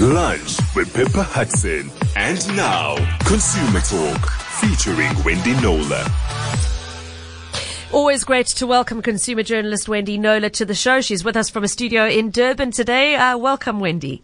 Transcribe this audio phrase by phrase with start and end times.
[0.00, 1.90] Lunch with Pippa Hudson.
[2.16, 2.96] And now,
[3.26, 6.04] Consumer Talk featuring Wendy Knowler.
[7.92, 11.00] Always great to welcome consumer journalist Wendy Knowler to the show.
[11.00, 13.14] She's with us from a studio in Durban today.
[13.14, 14.22] Uh, welcome, Wendy.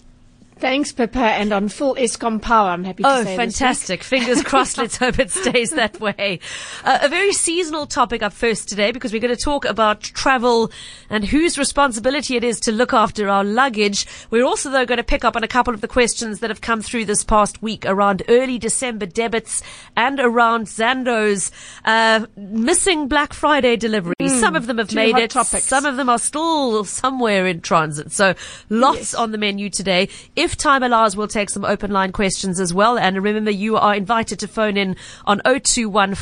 [0.61, 2.69] Thanks, Pippa, and on full Eskom power.
[2.69, 3.33] I'm happy to oh, say.
[3.33, 4.03] Oh, fantastic!
[4.03, 4.77] Fingers crossed.
[4.77, 6.39] Let's hope it stays that way.
[6.85, 10.71] Uh, a very seasonal topic up first today because we're going to talk about travel
[11.09, 14.07] and whose responsibility it is to look after our luggage.
[14.29, 16.61] We're also, though, going to pick up on a couple of the questions that have
[16.61, 19.63] come through this past week around early December debits
[19.97, 21.51] and around Zando's
[21.87, 24.15] uh, missing Black Friday delivery.
[24.21, 25.31] Mm, Some of them have made it.
[25.31, 25.65] Topics.
[25.65, 28.13] Some of them are still somewhere in transit.
[28.13, 28.35] So
[28.69, 29.15] lots yes.
[29.15, 30.11] on the menu today.
[30.37, 32.99] If if time allows, we'll take some open line questions as well.
[32.99, 36.17] And remember, you are invited to phone in on 021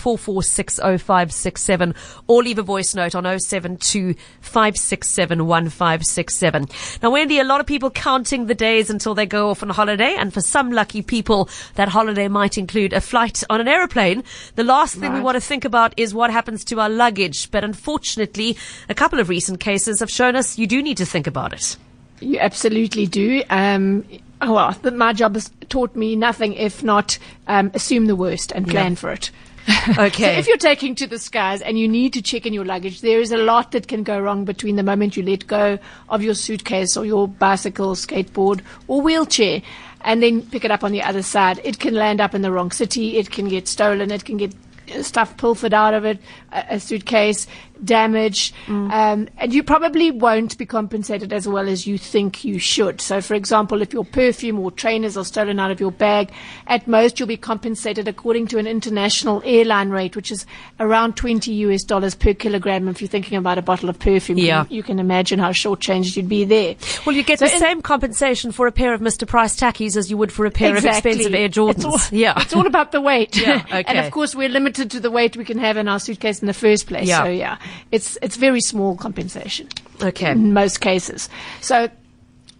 [2.26, 6.68] or leave a voice note on 072 1567.
[7.02, 10.14] Now, Wendy, a lot of people counting the days until they go off on holiday.
[10.18, 14.24] And for some lucky people, that holiday might include a flight on an aeroplane.
[14.56, 15.18] The last thing right.
[15.18, 17.50] we want to think about is what happens to our luggage.
[17.50, 18.58] But unfortunately,
[18.90, 21.78] a couple of recent cases have shown us you do need to think about it.
[22.20, 23.42] You absolutely do.
[23.50, 24.04] Um,
[24.40, 28.66] oh, well, my job has taught me nothing if not um, assume the worst and
[28.68, 28.96] plan yeah.
[28.96, 29.30] for it.
[29.98, 30.32] Okay.
[30.32, 33.02] so if you're taking to the skies and you need to check in your luggage,
[33.02, 36.22] there is a lot that can go wrong between the moment you let go of
[36.22, 39.60] your suitcase or your bicycle, skateboard, or wheelchair
[40.02, 41.60] and then pick it up on the other side.
[41.64, 43.18] It can land up in the wrong city.
[43.18, 44.10] It can get stolen.
[44.10, 44.54] It can get
[45.02, 46.18] stuff pilfered out of it,
[46.52, 47.46] a, a suitcase
[47.84, 48.90] damaged, mm.
[48.92, 53.00] um, and you probably won't be compensated as well as you think you should.
[53.00, 56.30] So, for example, if your perfume or trainers are stolen out of your bag,
[56.66, 60.46] at most you'll be compensated according to an international airline rate, which is
[60.80, 62.88] around 20 US dollars per kilogram.
[62.88, 64.64] If you're thinking about a bottle of perfume, yeah.
[64.68, 66.76] you, you can imagine how short-changed you'd be there.
[67.04, 69.26] Well, you get so the in, same compensation for a pair of Mr.
[69.26, 71.10] Price tackies as you would for a pair exactly.
[71.12, 71.76] of expensive Air Jordans.
[71.76, 73.36] It's all, yeah, it's all about the weight.
[73.40, 73.84] yeah, okay.
[73.86, 76.46] and of course, we're limited to the weight we can have in our suitcase in
[76.46, 77.08] the first place.
[77.08, 77.24] Yeah.
[77.24, 77.58] So yeah,
[77.92, 79.68] it's it's very small compensation.
[80.02, 80.32] Okay.
[80.32, 81.28] In most cases.
[81.60, 81.88] So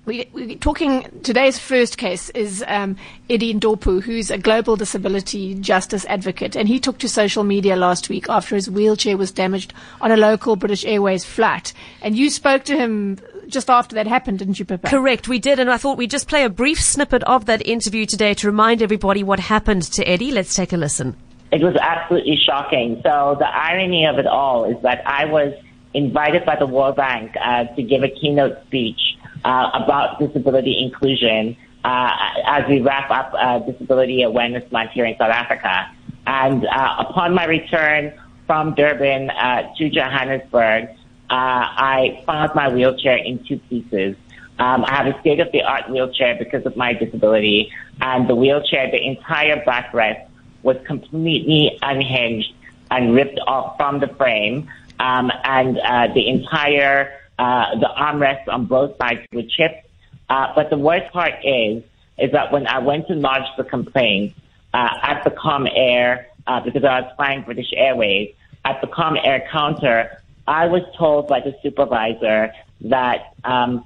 [0.09, 2.97] we, we're talking today's first case is um,
[3.29, 8.09] Eddie Ndopu, who's a global disability justice advocate, and he took to social media last
[8.09, 11.75] week after his wheelchair was damaged on a local British Airways flight.
[12.01, 13.19] And you spoke to him
[13.49, 14.89] just after that happened, didn't you, Pippa?
[14.89, 18.07] Correct, we did, and I thought we'd just play a brief snippet of that interview
[18.07, 20.33] today to remind everybody what happened to Eddie.
[20.33, 21.17] Let's take a listen.
[21.51, 23.01] It was absolutely shocking.
[23.03, 25.55] So the irony of it all is that I was
[25.95, 29.01] invited by the World Bank uh, to give a keynote speech
[29.45, 32.11] uh, about disability inclusion uh,
[32.47, 35.91] as we wrap up uh, Disability Awareness Month here in South Africa.
[36.27, 38.13] And uh, upon my return
[38.47, 40.91] from Durban uh, to Johannesburg,
[41.31, 44.17] I found my wheelchair in two pieces.
[44.59, 47.71] Um, I have a state of the art wheelchair because of my disability,
[48.01, 50.28] and the wheelchair, the entire backrest
[50.63, 52.53] was completely unhinged
[52.91, 58.67] and ripped off from the frame, um, and uh, the entire uh, the armrests on
[58.67, 59.87] both sides were chipped.
[60.29, 61.83] Uh, but the worst part is
[62.19, 64.35] is that when I went to lodge the complaint
[64.75, 70.21] uh, at the Comair uh, because I was flying British Airways at the Comair counter,
[70.47, 72.53] I was told by the supervisor
[72.83, 73.85] that um,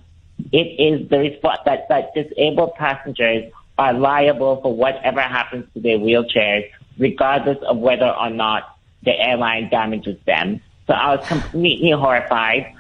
[0.51, 5.99] it is the resp- that that disabled passengers are liable for whatever happens to their
[5.99, 6.69] wheelchairs,
[6.99, 10.61] regardless of whether or not the airline damages them.
[10.87, 12.75] So I was completely horrified.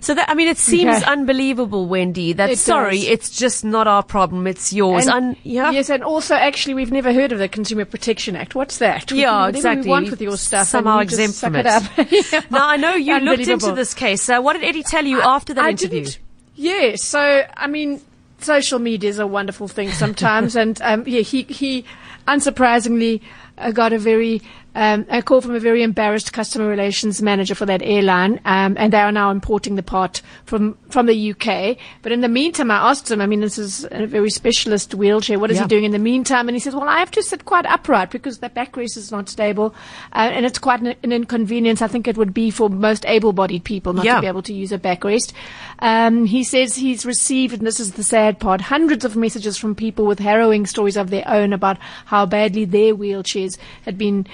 [0.00, 1.10] So that I mean, it seems okay.
[1.10, 2.34] unbelievable, Wendy.
[2.34, 3.08] That it sorry, does.
[3.08, 4.46] it's just not our problem.
[4.46, 5.06] It's yours.
[5.06, 5.70] And, Un- yeah.
[5.70, 8.54] Yes, and also actually, we've never heard of the Consumer Protection Act.
[8.54, 9.10] What's that?
[9.10, 9.84] Yeah, we, exactly.
[9.84, 11.64] We want with your stuff somehow exempt from it.
[11.66, 12.40] it yeah.
[12.50, 14.28] Now I know you looked into this case.
[14.28, 16.04] Uh, what did Eddie tell you I, after that I interview?
[16.04, 16.18] Didn't.
[16.56, 18.02] Yeah, so I mean,
[18.38, 21.84] social media is a wonderful thing sometimes, and um, yeah, he he
[22.26, 23.20] unsurprisingly
[23.58, 24.42] uh, got a very
[24.74, 28.92] um, a call from a very embarrassed customer relations manager for that airline, um, and
[28.92, 31.76] they are now importing the part from from the UK.
[32.02, 33.20] But in the meantime, I asked him.
[33.20, 35.38] I mean, this is a very specialist wheelchair.
[35.38, 35.64] What is yeah.
[35.64, 36.48] he doing in the meantime?
[36.48, 39.28] And he says, "Well, I have to sit quite upright because the backrest is not
[39.28, 39.74] stable,
[40.12, 41.80] uh, and it's quite an, an, inconvenience.
[41.80, 44.16] I think it would be for most able-bodied people not yeah.
[44.16, 45.32] to be able to use a backrest."
[45.78, 49.74] Um, he says he's received, and this is the sad part, hundreds of messages from
[49.74, 54.26] people with harrowing stories of their own about how badly their wheelchairs had been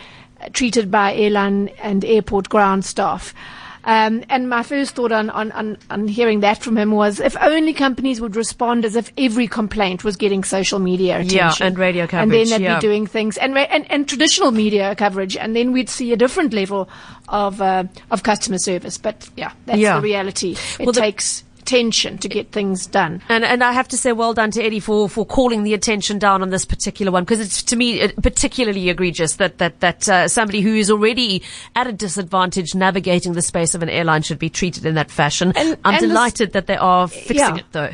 [0.52, 3.34] treated by airline and airport ground staff.
[3.82, 7.72] Um, and my first thought on, on, on, hearing that from him was if only
[7.72, 11.36] companies would respond as if every complaint was getting social media attention.
[11.38, 12.22] Yeah, and radio coverage.
[12.22, 12.74] And then they'd yeah.
[12.76, 16.52] be doing things, and, and, and traditional media coverage, and then we'd see a different
[16.52, 16.90] level
[17.28, 18.98] of, uh, of customer service.
[18.98, 19.96] But yeah, that's yeah.
[19.96, 20.56] the reality.
[20.78, 23.22] It well, takes attention to get things done.
[23.28, 26.18] And and I have to say, well done to Eddie for, for calling the attention
[26.18, 30.28] down on this particular one because it's to me particularly egregious that that that uh,
[30.28, 31.42] somebody who is already
[31.76, 35.52] at a disadvantage navigating the space of an airline should be treated in that fashion.
[35.56, 37.56] And- I'm and this- delighted that they are fixing Yeah.
[37.56, 37.90] it though.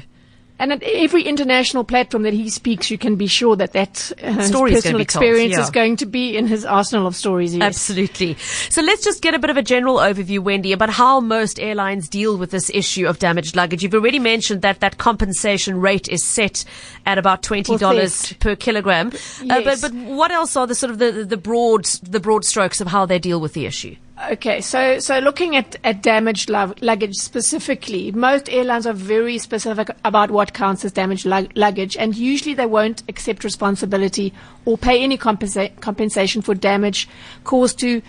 [0.59, 4.33] And at every international platform that he speaks, you can be sure that that uh,
[4.33, 5.61] his Story personal gonna told, experience yeah.
[5.61, 7.55] is going to be in his arsenal of stories.
[7.55, 7.63] Yes.
[7.63, 8.37] Absolutely.
[8.71, 12.09] So let's just get a bit of a general overview, Wendy, about how most airlines
[12.09, 13.83] deal with this issue of damaged luggage.
[13.83, 16.65] You've already mentioned that that compensation rate is set
[17.05, 19.13] at about twenty dollars per kilogram.
[19.51, 22.81] Uh, but but what else are the sort of the, the broad the broad strokes
[22.81, 23.95] of how they deal with the issue?
[24.19, 29.91] Okay, so so looking at, at damaged lug- luggage specifically, most airlines are very specific
[30.07, 34.33] about what counts as damaged lug- luggage, and usually they won't accept responsibility
[34.65, 37.07] or pay any compensa- compensation for damage
[37.45, 38.01] caused to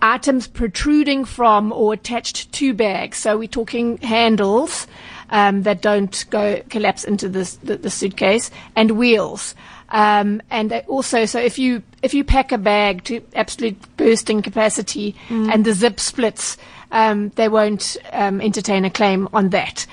[0.00, 3.18] items protruding from or attached to bags.
[3.18, 4.86] So we're talking handles
[5.30, 9.56] um, that don't go collapse into the, the suitcase and wheels.
[9.90, 15.16] Um, and also, so if you if you pack a bag to absolute bursting capacity
[15.50, 16.56] and the zip splits,
[16.92, 19.86] um, they won't um, entertain a claim on that.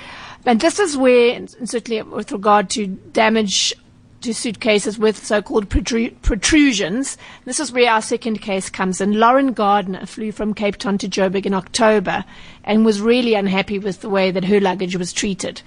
[0.45, 3.73] And this is where, and certainly with regard to damage
[4.21, 7.15] to suitcases with so-called protru- protrusions.
[7.45, 9.19] This is where our second case comes in.
[9.19, 12.25] Lauren Gardner flew from Cape Town to Joburg in October
[12.63, 15.61] and was really unhappy with the way that her luggage was treated.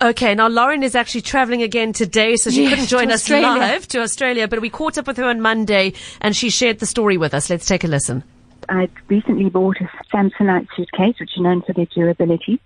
[0.00, 3.58] Okay, now Lauren is actually traveling again today, so she Yes, couldn't join us Australia.
[3.58, 6.86] live to Australia, but we caught up with her on Monday and she shared the
[6.86, 7.48] story with us.
[7.48, 8.22] Let's take a listen.
[8.68, 12.60] I'd recently bought a Samsonite suitcase, which are known for their durability,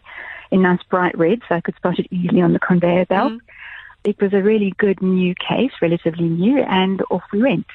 [0.51, 3.33] in nice bright red, so I could spot it easily on the conveyor belt.
[3.33, 4.09] Mm-hmm.
[4.11, 7.67] It was a really good new case, relatively new, and off we went.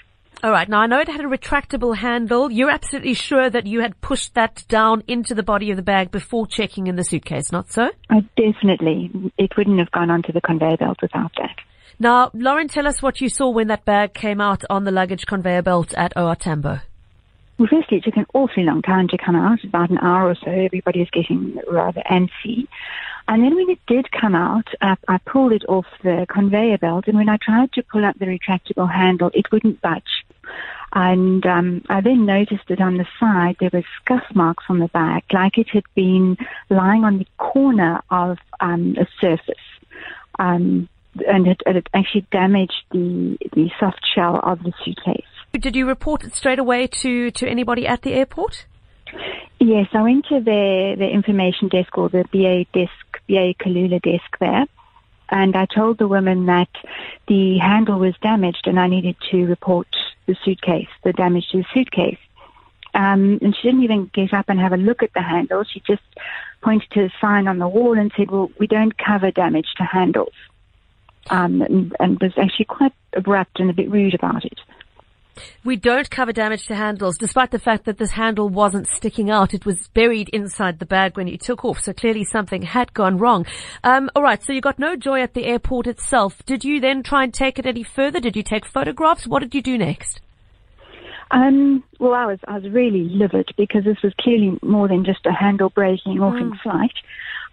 [0.46, 0.70] All right.
[0.70, 2.52] Now I know it had a retractable handle.
[2.52, 6.12] You're absolutely sure that you had pushed that down into the body of the bag
[6.12, 7.90] before checking in the suitcase, not so?
[8.12, 9.10] I definitely,
[9.40, 11.56] it wouldn't have gone onto the conveyor belt without that.
[11.98, 15.26] Now, Lauren, tell us what you saw when that bag came out on the luggage
[15.26, 16.82] conveyor belt at OR Tambo.
[17.58, 20.36] Well, firstly, it took an awfully long time to come out, about an hour or
[20.36, 20.52] so.
[20.52, 22.68] Everybody was getting rather antsy.
[23.28, 27.06] And then when it did come out, uh, I pulled it off the conveyor belt,
[27.08, 30.25] and when I tried to pull up the retractable handle, it wouldn't budge.
[30.94, 34.88] And um, I then noticed that on the side there were scuff marks on the
[34.88, 36.38] bag, like it had been
[36.70, 39.56] lying on the corner of um, a surface.
[40.40, 40.88] Um,
[41.28, 45.26] and it, it actually damaged the, the soft shell of the suitcase.
[45.54, 48.66] Did you report it straight away to, to anybody at the airport?
[49.60, 54.38] Yes, I went to the the information desk or the BA desk, BA Kulula desk
[54.40, 54.66] there,
[55.30, 56.70] and I told the woman that
[57.28, 59.88] the handle was damaged and I needed to report
[60.26, 62.18] the suitcase, the damage to the suitcase.
[62.94, 65.64] Um, and she didn't even get up and have a look at the handle.
[65.64, 66.04] She just
[66.62, 69.84] pointed to a sign on the wall and said, "Well, we don't cover damage to
[69.84, 70.34] handles,"
[71.30, 74.60] um, and, and was actually quite abrupt and a bit rude about it.
[75.64, 79.54] We don't cover damage to handles, despite the fact that this handle wasn't sticking out.
[79.54, 83.18] It was buried inside the bag when you took off, so clearly something had gone
[83.18, 83.46] wrong.
[83.84, 86.46] Um, all right, so you got no joy at the airport itself.
[86.46, 88.20] Did you then try and take it any further?
[88.20, 89.28] Did you take photographs?
[89.28, 90.22] What did you do next?
[91.32, 95.26] Um, well, I was I was really livid because this was clearly more than just
[95.26, 96.94] a handle breaking off in flight.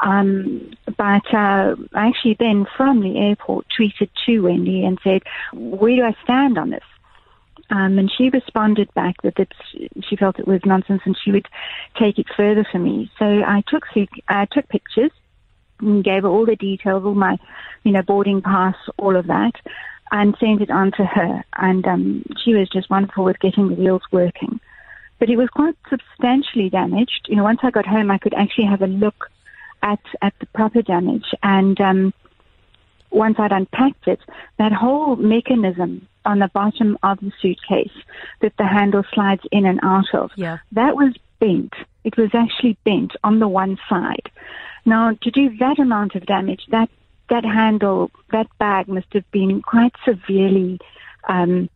[0.00, 5.96] Um, but uh, I actually then from the airport tweeted to Wendy and said, "Where
[5.96, 6.84] do I stand on this?"
[7.72, 11.48] Um, and she responded back that it's, she felt it was nonsense and she would
[11.98, 13.10] take it further for me.
[13.19, 13.84] So I took
[14.29, 15.10] I took pictures
[15.81, 17.38] and gave her all the details, all my,
[17.82, 19.55] you know, boarding pass, all of that,
[20.10, 21.43] and sent it on to her.
[21.56, 24.60] And um, she was just wonderful with getting the wheels working.
[25.19, 27.26] But it was quite substantially damaged.
[27.29, 29.31] You know, once I got home, I could actually have a look
[29.82, 31.26] at at the proper damage.
[31.43, 32.12] And um,
[33.12, 34.20] once I'd unpacked it,
[34.58, 37.92] that whole mechanism on the bottom of the suitcase
[38.40, 40.58] that the handle slides in and out of, Yeah.
[40.72, 41.74] that was bent.
[42.04, 44.31] It was actually bent on the one side.
[44.84, 46.88] Now, to do that amount of damage, that
[47.28, 50.78] that handle, that bag must have been quite severely
[51.28, 51.70] um,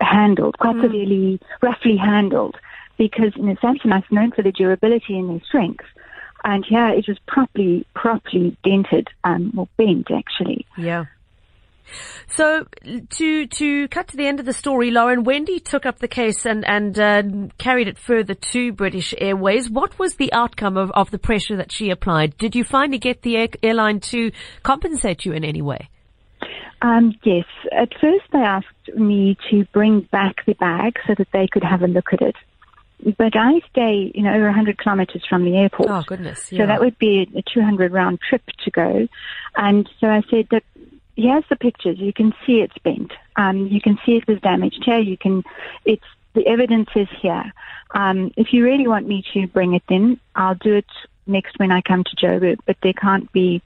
[0.00, 2.56] handled, quite severely, roughly handled,
[2.96, 5.84] because you know, Samsonite's known for their durability and their strength.
[6.46, 10.64] And yeah, it was properly, properly dented, um, or bent actually.
[10.78, 11.06] Yeah.
[12.28, 12.66] So
[13.10, 16.46] to to cut to the end of the story, Lauren, Wendy took up the case
[16.46, 17.22] and and uh,
[17.58, 19.68] carried it further to British Airways.
[19.68, 22.38] What was the outcome of, of the pressure that she applied?
[22.38, 24.30] Did you finally get the air, airline to
[24.62, 25.88] compensate you in any way?
[26.80, 27.46] Um, yes.
[27.72, 31.82] At first, they asked me to bring back the bag so that they could have
[31.82, 32.36] a look at it.
[33.18, 35.90] But I stay, you know, over 100 kilometers from the airport.
[35.90, 36.46] Oh, goodness.
[36.48, 39.08] So that would be a, a 200 round trip to go.
[39.56, 40.62] And so I said that
[41.16, 41.98] here's the pictures.
[41.98, 43.12] You can see it's bent.
[43.36, 44.98] Um, you can see it was damaged here.
[44.98, 45.42] You can,
[45.84, 47.52] it's, the evidence is here.
[47.94, 50.86] Um, if you really want me to bring it in, I'll do it
[51.26, 53.62] next when I come to Joburg, but there can't be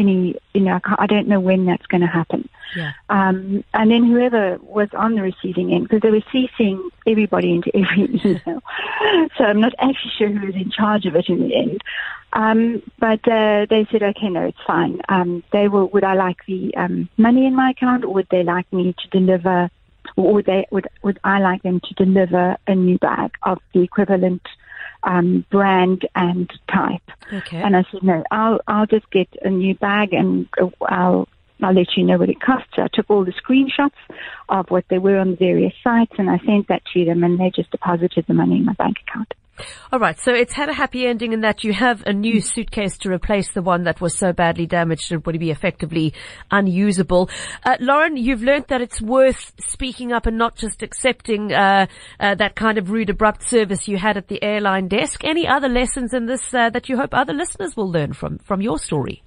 [0.00, 2.48] any, you know, I, I don't know when that's going to happen.
[2.76, 2.92] Yeah.
[3.08, 7.70] Um, and then whoever was on the receiving end, because they were CCing everybody into
[7.76, 8.62] every email.
[9.36, 11.82] so I'm not actually sure who was in charge of it in the end.
[12.32, 15.00] Um, but uh, they said, okay, no, it's fine.
[15.08, 15.88] Um, they will.
[15.88, 19.18] Would I like the um, money in my account, or would they like me to
[19.18, 19.68] deliver,
[20.16, 23.82] or would they would would I like them to deliver a new bag of the
[23.82, 24.42] equivalent
[25.02, 27.02] um, brand and type?
[27.32, 27.60] Okay.
[27.62, 31.28] And I said, no, I'll I'll just get a new bag and uh, I'll
[31.62, 32.70] I'll let you know what it costs.
[32.74, 33.90] So I took all the screenshots
[34.48, 37.38] of what they were on the various sites and I sent that to them and
[37.38, 39.34] they just deposited the money in my bank account.
[39.92, 40.18] All right.
[40.18, 43.52] So it's had a happy ending in that you have a new suitcase to replace
[43.52, 46.14] the one that was so badly damaged and would be effectively
[46.50, 47.30] unusable.
[47.64, 51.86] Uh, Lauren, you've learnt that it's worth speaking up and not just accepting uh,
[52.18, 55.24] uh, that kind of rude, abrupt service you had at the airline desk.
[55.24, 58.60] Any other lessons in this uh, that you hope other listeners will learn from from
[58.60, 59.22] your story?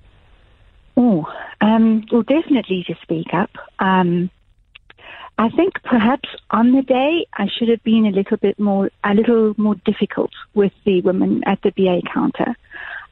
[0.95, 1.25] Oh,
[1.59, 3.49] um, well, definitely to speak up.
[3.79, 4.29] Um,
[5.37, 9.13] I think perhaps on the day I should have been a little bit more, a
[9.13, 12.55] little more difficult with the women at the BA counter,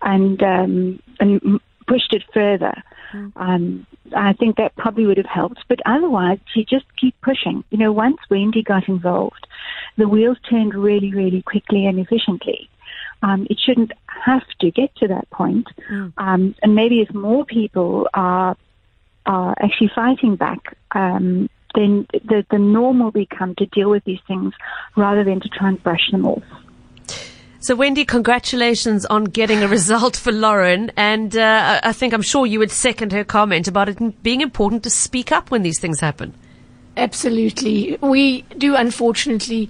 [0.01, 2.73] and um, and pushed it further.
[3.13, 3.31] Mm.
[3.35, 7.63] Um, I think that probably would have helped, but otherwise, she just keep pushing.
[7.69, 9.47] You know, once Wendy got involved,
[9.97, 12.69] the wheels turned really, really quickly and efficiently.
[13.23, 15.67] Um, it shouldn't have to get to that point.
[15.89, 16.13] Mm.
[16.17, 18.55] Um, and maybe if more people are
[19.27, 24.19] are actually fighting back, um, then the the norm will become to deal with these
[24.27, 24.53] things
[24.95, 26.43] rather than to try and brush them off.
[27.63, 30.91] So, Wendy, congratulations on getting a result for Lauren.
[30.97, 34.81] And uh, I think I'm sure you would second her comment about it being important
[34.83, 36.33] to speak up when these things happen.
[36.97, 37.99] Absolutely.
[38.01, 39.69] We do, unfortunately,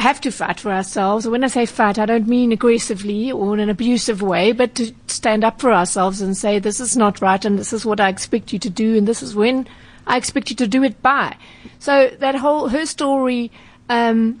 [0.00, 1.28] have to fight for ourselves.
[1.28, 4.92] When I say fight, I don't mean aggressively or in an abusive way, but to
[5.06, 8.08] stand up for ourselves and say, this is not right and this is what I
[8.08, 9.68] expect you to do and this is when
[10.06, 11.36] I expect you to do it by.
[11.78, 13.50] So that whole, her story,
[13.88, 14.40] um,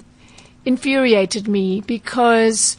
[0.64, 2.76] infuriated me because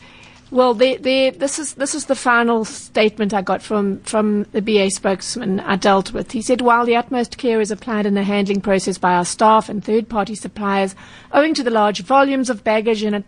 [0.51, 4.61] well, they, they, this is this is the final statement I got from from the
[4.61, 6.33] BA spokesman I dealt with.
[6.33, 9.69] He said, while the utmost care is applied in the handling process by our staff
[9.69, 10.93] and third-party suppliers,
[11.31, 13.23] owing to the large volumes of baggage and,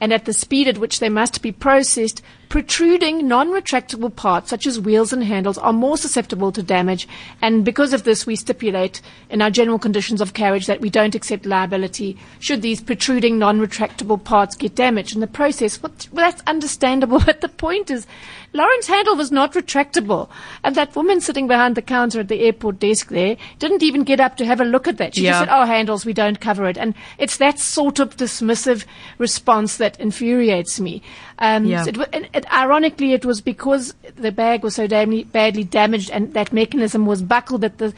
[0.00, 4.78] and at the speed at which they must be processed, protruding non-retractable parts such as
[4.78, 7.08] wheels and handles are more susceptible to damage
[7.40, 11.14] and because of this we stipulate in our general conditions of carriage that we don't
[11.14, 15.82] accept liability should these protruding non-retractable parts get damaged in the process.
[15.82, 18.06] Well, that's understandable but the point is
[18.52, 20.28] Lauren's handle was not retractable
[20.62, 24.20] and that woman sitting behind the counter at the airport desk there didn't even get
[24.20, 25.14] up to have a look at that.
[25.14, 25.30] She yeah.
[25.30, 28.84] just said, oh handles, we don't cover it and it's that sort of dismissive
[29.16, 31.00] response that infuriates me.
[31.38, 31.84] Um, yeah.
[31.84, 36.34] so it, it, ironically, it was because the bag was so damn, badly damaged and
[36.34, 37.94] that mechanism was buckled that the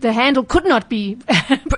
[0.00, 1.16] the handle could not be.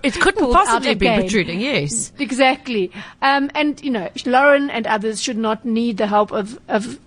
[0.03, 1.61] it couldn't possibly be protruding.
[1.61, 2.91] Yes, exactly.
[3.21, 6.99] Um, and you know, Lauren and others should not need the help of of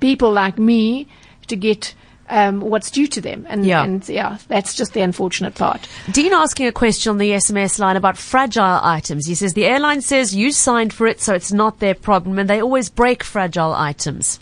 [0.00, 1.08] people like me
[1.48, 1.94] to get
[2.28, 3.46] um, what's due to them.
[3.48, 3.84] And yeah.
[3.84, 5.88] and yeah, that's just the unfortunate part.
[6.10, 9.26] Dean asking a question on the SMS line about fragile items.
[9.26, 12.48] He says the airline says you signed for it, so it's not their problem, and
[12.48, 14.38] they always break fragile items.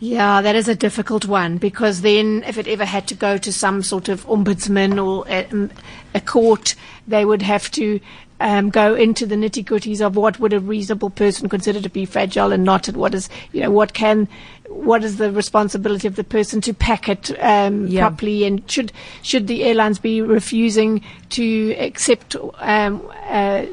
[0.00, 3.52] Yeah, that is a difficult one because then if it ever had to go to
[3.52, 5.70] some sort of ombudsman or a, um,
[6.14, 6.76] a court,
[7.08, 7.98] they would have to
[8.40, 12.04] um, go into the nitty gritties of what would a reasonable person consider to be
[12.04, 14.28] fragile and not, and what is, you know, what can,
[14.68, 18.08] what is the responsibility of the person to pack it um, yeah.
[18.08, 23.66] properly, and should should the airlines be refusing to accept um, uh,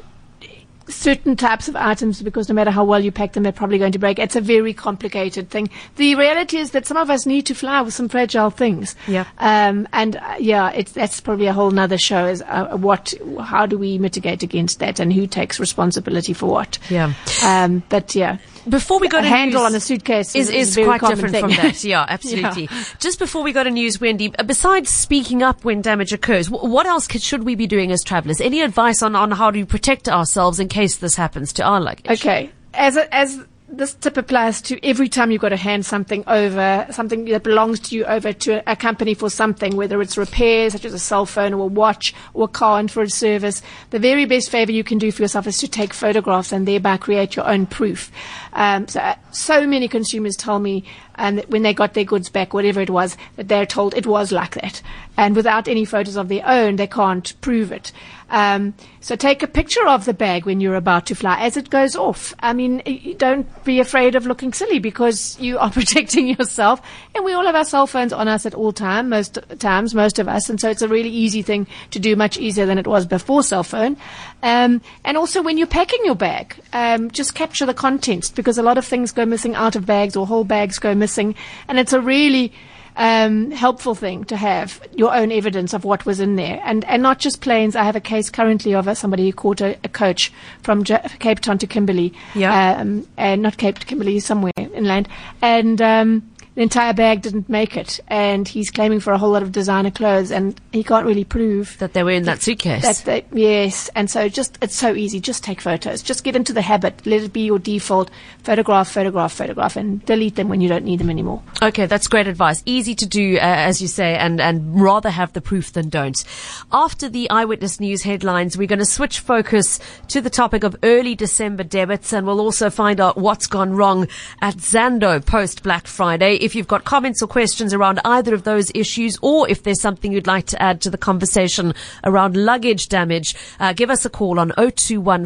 [0.88, 3.92] certain types of items because no matter how well you pack them, they're probably going
[3.92, 4.20] to break.
[4.20, 5.70] It's a very complicated thing.
[5.96, 8.96] The reality is that some of us need to fly with some fragile things.
[9.08, 9.26] Yeah.
[9.38, 13.66] Um, and uh, yeah, it's, that's probably a whole nother show is uh, what, how
[13.66, 16.78] do we mitigate against that and who takes responsibility for what?
[16.90, 17.14] Yeah.
[17.44, 18.38] Um, but yeah.
[18.68, 21.46] Before we go to handle news on a suitcase is, is, is quite different thing.
[21.46, 21.84] from that.
[21.84, 22.70] Yeah, absolutely.
[22.72, 22.84] yeah.
[23.00, 26.86] Just before we go to news, Wendy, uh, besides speaking up when damage occurs, what
[26.86, 28.42] else could, should we be doing as travellers?
[28.42, 32.10] Any advice on, on how to protect ourselves in case this happens to our luggage?
[32.10, 32.50] Okay.
[32.74, 36.86] As a, as this tip applies to every time you've got to hand something over,
[36.92, 40.86] something that belongs to you over to a, company for something, whether it's repairs, such
[40.86, 43.64] as a cell phone or a watch or a car and for a service.
[43.90, 46.98] The very best favor you can do for yourself is to take photographs and thereby
[46.98, 48.12] create your own proof.
[48.54, 50.84] Um, so, so many consumers tell me
[51.16, 54.32] and when they got their goods back, whatever it was, that they're told it was
[54.32, 54.82] like that.
[55.18, 57.92] And without any photos of their own, they can't prove it.
[58.30, 61.70] Um, so take a picture of the bag when you're about to fly as it
[61.70, 62.34] goes off.
[62.40, 62.82] I mean,
[63.18, 66.82] don't be afraid of looking silly because you are protecting yourself.
[67.14, 70.28] And we all have our cell phones on us at all most times, most of
[70.28, 70.50] us.
[70.50, 73.44] And so it's a really easy thing to do, much easier than it was before
[73.44, 73.98] cell phone.
[74.46, 78.64] Um, and also when you're packing your bag, um, just capture the contents because a
[78.64, 81.34] lot of things go missing out of bags or whole bags go missing.
[81.68, 82.54] And it's a really
[82.96, 87.02] um, helpful thing to have your own evidence of what was in there, and and
[87.02, 87.76] not just planes.
[87.76, 91.02] I have a case currently of a, somebody who caught a, a coach from J-
[91.20, 95.08] Cape Town to Kimberley, yeah, um, and not Cape to Kimberley, somewhere inland,
[95.42, 95.82] and.
[95.82, 99.52] Um, the entire bag didn't make it, and he's claiming for a whole lot of
[99.52, 102.82] designer clothes, and he can't really prove that they were in that suitcase.
[102.82, 105.20] That they, yes, and so just it's so easy.
[105.20, 106.02] Just take photos.
[106.02, 107.06] Just get into the habit.
[107.06, 108.10] Let it be your default.
[108.44, 111.44] Photograph, photograph, photograph, and delete them when you don't need them anymore.
[111.62, 112.64] Okay, that's great advice.
[112.66, 116.24] Easy to do, uh, as you say, and and rather have the proof than don't.
[116.72, 121.16] After the eyewitness news headlines, we're going to switch focus to the topic of early
[121.16, 124.08] December debits, and we'll also find out what's gone wrong
[124.42, 128.72] at Zando post Black Friday if you've got comments or questions around either of those
[128.76, 131.74] issues, or if there's something you'd like to add to the conversation
[132.04, 135.26] around luggage damage, uh, give us a call on 021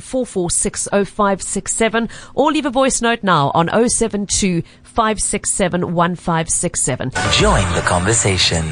[2.35, 7.11] or leave a voice note now on 072 567 1567.
[7.33, 8.65] Join the conversation.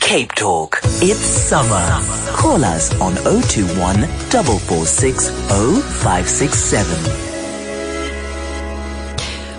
[0.00, 0.78] Cape Talk.
[1.02, 1.84] It's summer.
[2.36, 7.35] Call us on 021 446 0567.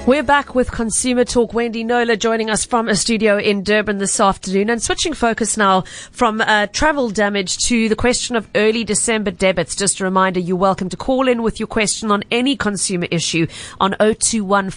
[0.07, 1.53] We're back with Consumer Talk.
[1.53, 5.81] Wendy Knowler joining us from a studio in Durban this afternoon and switching focus now
[6.11, 9.75] from uh, travel damage to the question of early December debits.
[9.75, 13.47] Just a reminder, you're welcome to call in with your question on any consumer issue
[13.81, 14.71] on 021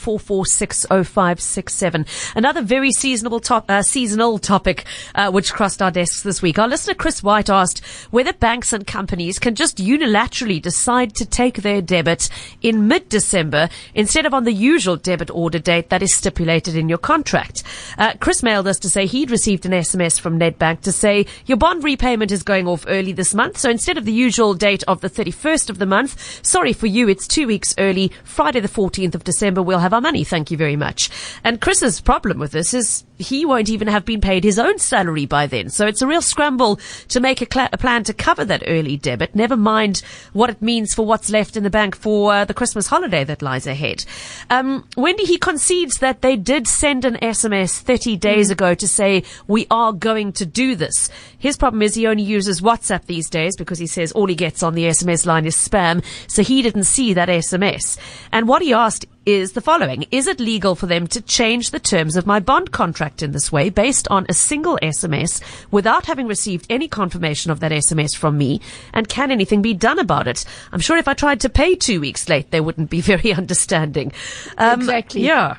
[2.35, 4.85] Another very seasonable, top, uh, seasonal topic
[5.15, 6.59] uh, which crossed our desks this week.
[6.59, 11.59] Our listener Chris White asked whether banks and companies can just unilaterally decide to take
[11.59, 12.29] their debit
[12.63, 16.89] in mid-December instead of on the usual debit debit order date that is stipulated in
[16.89, 17.63] your contract.
[17.99, 21.59] Uh, Chris mailed us to say he'd received an SMS from Nedbank to say your
[21.59, 23.59] bond repayment is going off early this month.
[23.59, 27.09] So instead of the usual date of the 31st of the month, sorry for you,
[27.09, 28.11] it's two weeks early.
[28.25, 30.25] Friday the 14th of December, we'll have our money.
[30.25, 31.11] Thank you very much.
[31.45, 35.27] And Chris's problem with this is he won't even have been paid his own salary
[35.27, 35.69] by then.
[35.69, 38.97] So it's a real scramble to make a, cl- a plan to cover that early
[38.97, 39.35] debit.
[39.35, 40.03] Never mind
[40.33, 43.43] what it means for what's left in the bank for uh, the Christmas holiday that
[43.43, 44.05] lies ahead.
[44.49, 48.53] Um, Wendy, he concedes that they did send an SMS 30 days mm.
[48.53, 51.11] ago to say, we are going to do this.
[51.41, 54.63] His problem is he only uses WhatsApp these days because he says all he gets
[54.63, 56.05] on the SMS line is spam.
[56.29, 57.99] So he didn't see that SMS.
[58.31, 60.05] And what he asked is the following.
[60.11, 63.51] Is it legal for them to change the terms of my bond contract in this
[63.51, 68.39] way based on a single SMS without having received any confirmation of that SMS from
[68.39, 68.61] me?
[68.93, 70.45] And can anything be done about it?
[70.73, 74.13] I'm sure if I tried to pay two weeks late, they wouldn't be very understanding.
[74.59, 75.23] Um, exactly.
[75.23, 75.57] Yeah.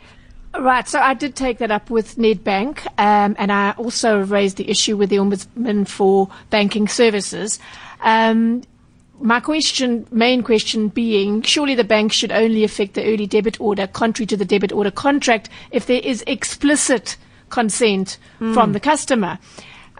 [0.58, 4.70] Right, so I did take that up with Nedbank, um, and I also raised the
[4.70, 7.58] issue with the Ombudsman for Banking Services.
[8.02, 8.64] Um,
[9.22, 13.88] my question, main question being, surely the bank should only affect the early debit order
[13.88, 17.18] contrary to the debit order contract if there is explicit
[17.50, 18.54] consent mm.
[18.54, 19.40] from the customer.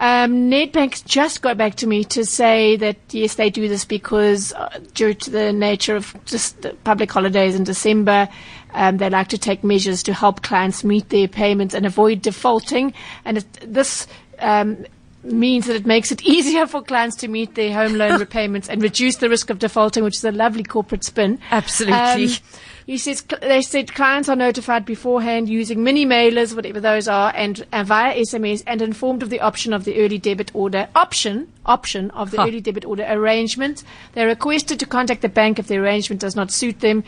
[0.02, 4.52] Um, Nedbank just got back to me to say that yes, they do this because
[4.54, 8.28] uh, due to the nature of just the public holidays in December,
[8.74, 12.96] um, they like to take measures to help clients meet their payments and avoid defaulting.
[13.26, 14.08] And it, this
[14.40, 14.88] um,
[15.24, 18.82] means that it makes it easier for clients to meet their home loan repayments and
[18.82, 21.40] reduce the risk of defaulting, which is a lovely corporate spin.
[21.52, 22.26] Absolutely.
[22.26, 22.38] Um,
[22.86, 27.58] he says they said clients are notified beforehand using mini mailers, whatever those are, and,
[27.72, 32.32] via SMS, and informed of the option of the early debit order option option of
[32.32, 32.48] the huh.
[32.48, 33.84] early debit order arrangement.
[34.14, 37.04] They're requested to contact the bank if the arrangement does not suit them,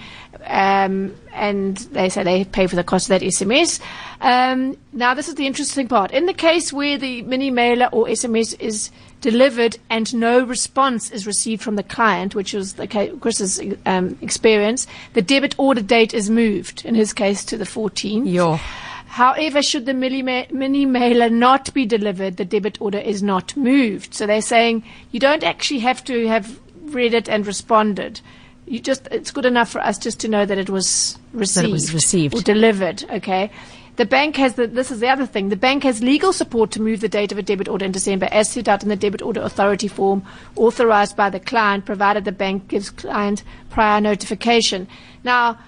[0.46, 3.80] um, and they say they pay for the cost of that SMS.
[4.22, 6.12] Um, now, this is the interesting part.
[6.12, 8.92] In the case where the mini mailer or SMS is
[9.24, 14.18] delivered and no response is received from the client, which was the case, Chris's um,
[14.22, 18.32] experience, the debit order date is moved, in his case, to the 14th.
[18.32, 18.58] Yeah.
[19.08, 24.14] However, should the mini mailer not be delivered, the debit order is not moved.
[24.14, 28.20] So they're saying you don't actually have to have read it and responded.
[28.66, 31.72] You just it's good enough for us just to know that it was received, it
[31.72, 32.36] was received.
[32.36, 33.06] or delivered.
[33.10, 33.52] Okay.
[33.96, 35.50] The bank has the, this is the other thing.
[35.50, 38.28] The bank has legal support to move the date of a debit order in December
[38.32, 40.26] as set out in the debit order authority form
[40.56, 44.88] authorized by the client, provided the bank gives client prior notification.
[45.24, 45.60] Now,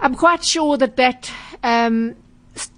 [0.00, 1.30] I'm quite sure that that
[1.62, 2.16] um,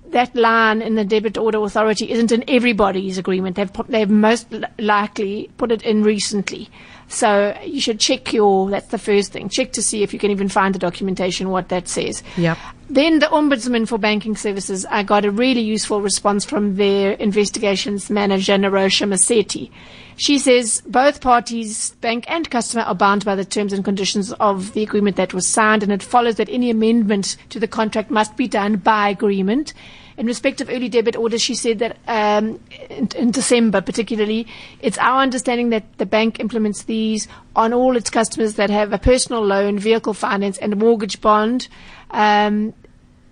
[0.08, 3.56] that line in the debit order authority isn't in everybody's agreement.
[3.56, 6.68] They've they've most likely put it in recently.
[7.12, 8.70] So you should check your.
[8.70, 9.50] That's the first thing.
[9.50, 12.22] Check to see if you can even find the documentation what that says.
[12.38, 12.56] Yep.
[12.88, 18.08] Then the Ombudsman for Banking Services, I got a really useful response from their investigations
[18.08, 19.70] manager, Narosha Maseti.
[20.16, 24.72] She says both parties, bank and customer, are bound by the terms and conditions of
[24.72, 28.36] the agreement that was signed, and it follows that any amendment to the contract must
[28.36, 29.74] be done by agreement.
[30.16, 34.46] In respect of early debit orders, she said that um, in, in December, particularly,
[34.80, 38.98] it's our understanding that the bank implements these on all its customers that have a
[38.98, 41.68] personal loan, vehicle finance, and a mortgage bond.
[42.10, 42.74] Um,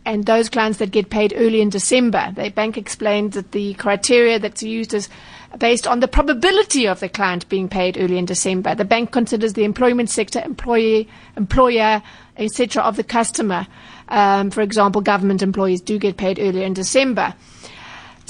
[0.07, 2.33] and those clients that get paid early in December.
[2.35, 5.09] The bank explained that the criteria that's used is
[5.59, 8.75] based on the probability of the client being paid early in December.
[8.75, 12.03] The bank considers the employment sector, employee, employer,
[12.37, 12.83] etc.
[12.83, 13.67] of the customer.
[14.11, 17.35] Um, for example, government employees do get paid earlier in December.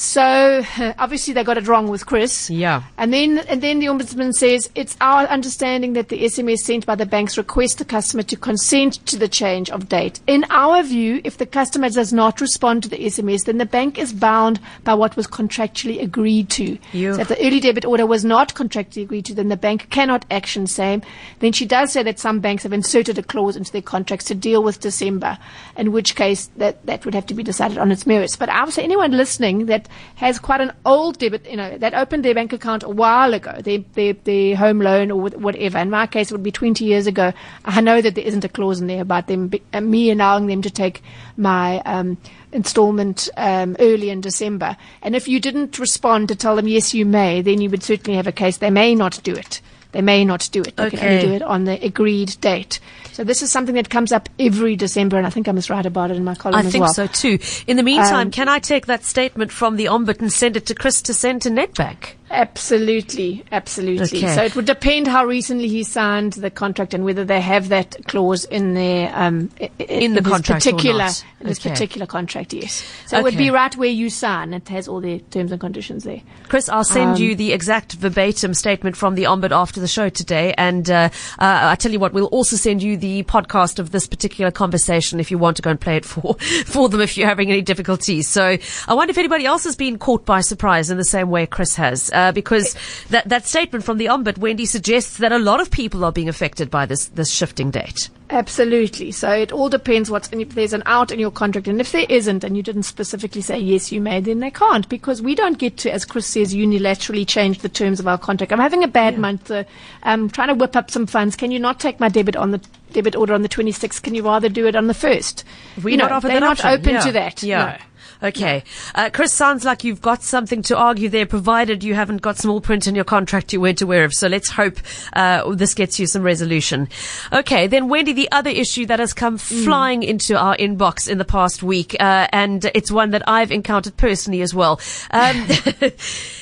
[0.00, 0.64] So
[0.98, 2.48] obviously they got it wrong with Chris.
[2.48, 2.84] Yeah.
[2.96, 6.94] And then and then the ombudsman says it's our understanding that the SMS sent by
[6.94, 10.18] the banks request the customer to consent to the change of date.
[10.26, 13.98] In our view, if the customer does not respond to the SMS, then the bank
[13.98, 16.78] is bound by what was contractually agreed to.
[16.94, 19.90] You- So if the early debit order was not contractually agreed to, then the bank
[19.90, 21.02] cannot action same.
[21.40, 24.34] Then she does say that some banks have inserted a clause into their contracts to
[24.34, 25.36] deal with December,
[25.76, 28.34] in which case that, that would have to be decided on its merits.
[28.36, 31.94] But I would say anyone listening that has quite an old debit, you know, that
[31.94, 35.78] opened their bank account a while ago, their, their, their home loan or whatever.
[35.78, 37.32] In my case, it would be 20 years ago.
[37.64, 40.46] I know that there isn't a clause in there about them, be- uh, me allowing
[40.46, 41.02] them to take
[41.36, 42.18] my, um,
[42.52, 44.76] installment um, early in December.
[45.02, 48.16] And if you didn't respond to tell them yes, you may, then you would certainly
[48.16, 48.58] have a case.
[48.58, 49.60] They may not do it.
[49.92, 50.76] They may not do it.
[50.76, 51.14] They can Okay.
[51.16, 52.78] only do it on the agreed date.
[53.12, 55.86] So this is something that comes up every December, and I think I must write
[55.86, 56.94] about it in my column I as think well.
[56.94, 57.38] so too.
[57.66, 60.66] In the meantime, Um, can I take that statement from the Ombud and send it
[60.66, 62.14] to Chris to send to Nedbank?
[62.32, 64.18] Absolutely, absolutely.
[64.18, 64.34] Okay.
[64.36, 67.96] So it would depend how recently he signed the contract and whether they have that
[68.06, 71.24] clause in their um, i- i- In the this contract particular not.
[71.40, 72.52] in this particular contract.
[72.52, 72.84] Yes.
[73.06, 74.54] So it would be right where you sign.
[74.54, 76.20] It has all the terms and conditions there.
[76.48, 80.08] Chris, I'll send Um, you the exact verbatim statement from the Ombud after the show
[80.08, 80.54] today.
[80.56, 81.08] And uh,
[81.40, 85.20] uh, I tell you what, we'll also send you the podcast of this particular conversation
[85.20, 86.34] if you want to go and play it for,
[86.66, 88.28] for them if you're having any difficulties.
[88.28, 88.56] So
[88.88, 91.74] I wonder if anybody else has been caught by surprise in the same way Chris
[91.76, 92.10] has.
[92.12, 92.76] Uh, because
[93.08, 96.28] that, that statement from the Ombud, Wendy, suggests that a lot of people are being
[96.28, 98.10] affected by this, this shifting date.
[98.32, 99.10] Absolutely.
[99.10, 101.90] So it all depends what's in, if there's an out in your contract, and if
[101.92, 105.34] there isn't, and you didn't specifically say yes, you may, then they can't because we
[105.34, 108.52] don't get to, as Chris says, unilaterally change the terms of our contract.
[108.52, 109.50] I'm having a bad month.
[109.50, 109.64] Uh,
[110.04, 111.34] I'm trying to whip up some funds.
[111.36, 112.60] Can you not take my debit on the
[112.92, 114.02] debit order on the 26th?
[114.02, 115.44] Can you rather do it on the first?
[115.82, 116.70] We you know, not they're not option.
[116.70, 117.00] open Yeah.
[117.00, 117.42] to that.
[117.42, 117.64] Yeah.
[117.64, 117.84] No.
[118.22, 118.64] Okay.
[118.94, 122.60] Uh, Chris, sounds like you've got something to argue there, provided you haven't got small
[122.60, 124.12] print in your contract you weren't aware of.
[124.12, 124.78] So let's hope
[125.14, 126.88] uh, this gets you some resolution.
[127.32, 131.24] Okay, then Wendy, the other issue that has come flying into our inbox in the
[131.24, 134.80] past week, uh, and it's one that I've encountered personally as well.
[135.10, 135.46] Um,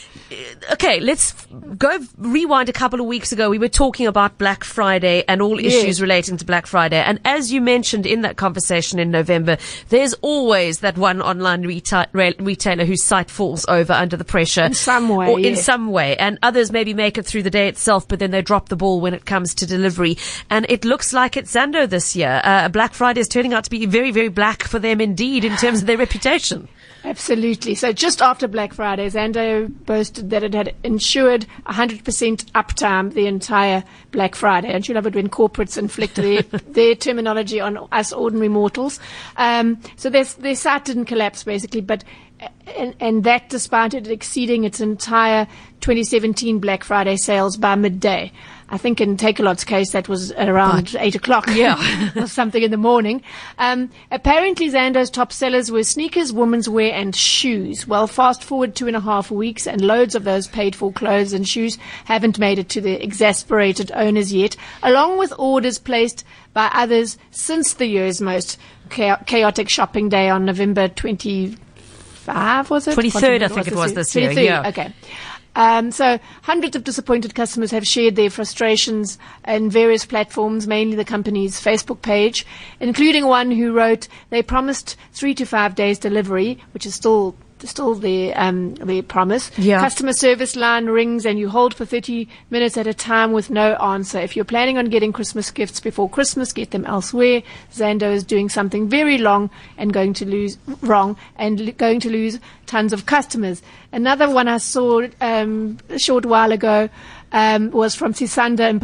[0.73, 1.33] okay, let's
[1.77, 3.51] go rewind a couple of weeks ago.
[3.51, 6.99] We were talking about Black Friday and all issues relating to Black Friday.
[6.99, 9.57] And as you mentioned in that conversation in November,
[9.89, 14.65] there's always that one online reta- re- retailer whose site falls over under the pressure.
[14.65, 16.17] In some way, Or in some way.
[16.17, 19.01] And others maybe make it through the day itself, but then they drop the ball
[19.01, 20.19] when it comes to delivery.
[20.51, 22.41] And it looks like it's Zando this year.
[22.45, 25.57] Uh, Black Friday is turning out to be very, very black for them indeed in
[25.57, 26.69] terms of their reputation.
[27.05, 27.75] Absolutely.
[27.75, 32.03] So just after Black Friday, Zando boasted that it had ensured 100%
[32.53, 34.73] uptime the entire Black Friday.
[34.73, 38.99] And you love it when corporates inflict their, their terminology on us ordinary mortals.
[39.37, 42.05] Um, so their, their site didn't collapse basically, but
[42.77, 45.47] and, and that despite it exceeding its entire
[45.81, 48.33] 2017 Black Friday sales by midday.
[48.71, 51.47] I think in Takealot's case that was around eight o'clock.
[51.59, 52.11] Yeah.
[52.17, 53.23] or something in the morning.
[53.59, 57.87] Um, apparently, Zando's top sellers were sneakers, women's wear, and shoes.
[57.87, 61.33] Well, fast forward two and a half weeks, and loads of those paid for clothes
[61.33, 66.71] and shoes haven't made it to the exasperated owners yet, along with orders placed by
[66.73, 68.59] others since the year's most
[68.91, 72.97] chaotic shopping day on November 25, was it?
[72.97, 74.69] 23rd, I think it was this year, 23rd, yeah.
[74.69, 74.93] Okay.
[75.59, 81.05] Um, so hundreds of disappointed customers have shared their frustrations in various platforms, mainly the
[81.05, 82.47] company's Facebook page,
[82.79, 87.95] including one who wrote they promised three to five days delivery, which is still still
[87.95, 89.51] their um, their promise.
[89.59, 89.81] Yeah.
[89.81, 93.75] Customer service line rings and you hold for 30 minutes at a time with no
[93.75, 94.19] answer.
[94.19, 97.43] If you're planning on getting Christmas gifts before Christmas, get them elsewhere.
[97.73, 102.39] Zando is doing something very long and going to lose wrong and going to lose
[102.67, 103.63] tons of customers.
[103.93, 106.89] Another one I saw um, a short while ago
[107.33, 108.79] um, was from Sisanda in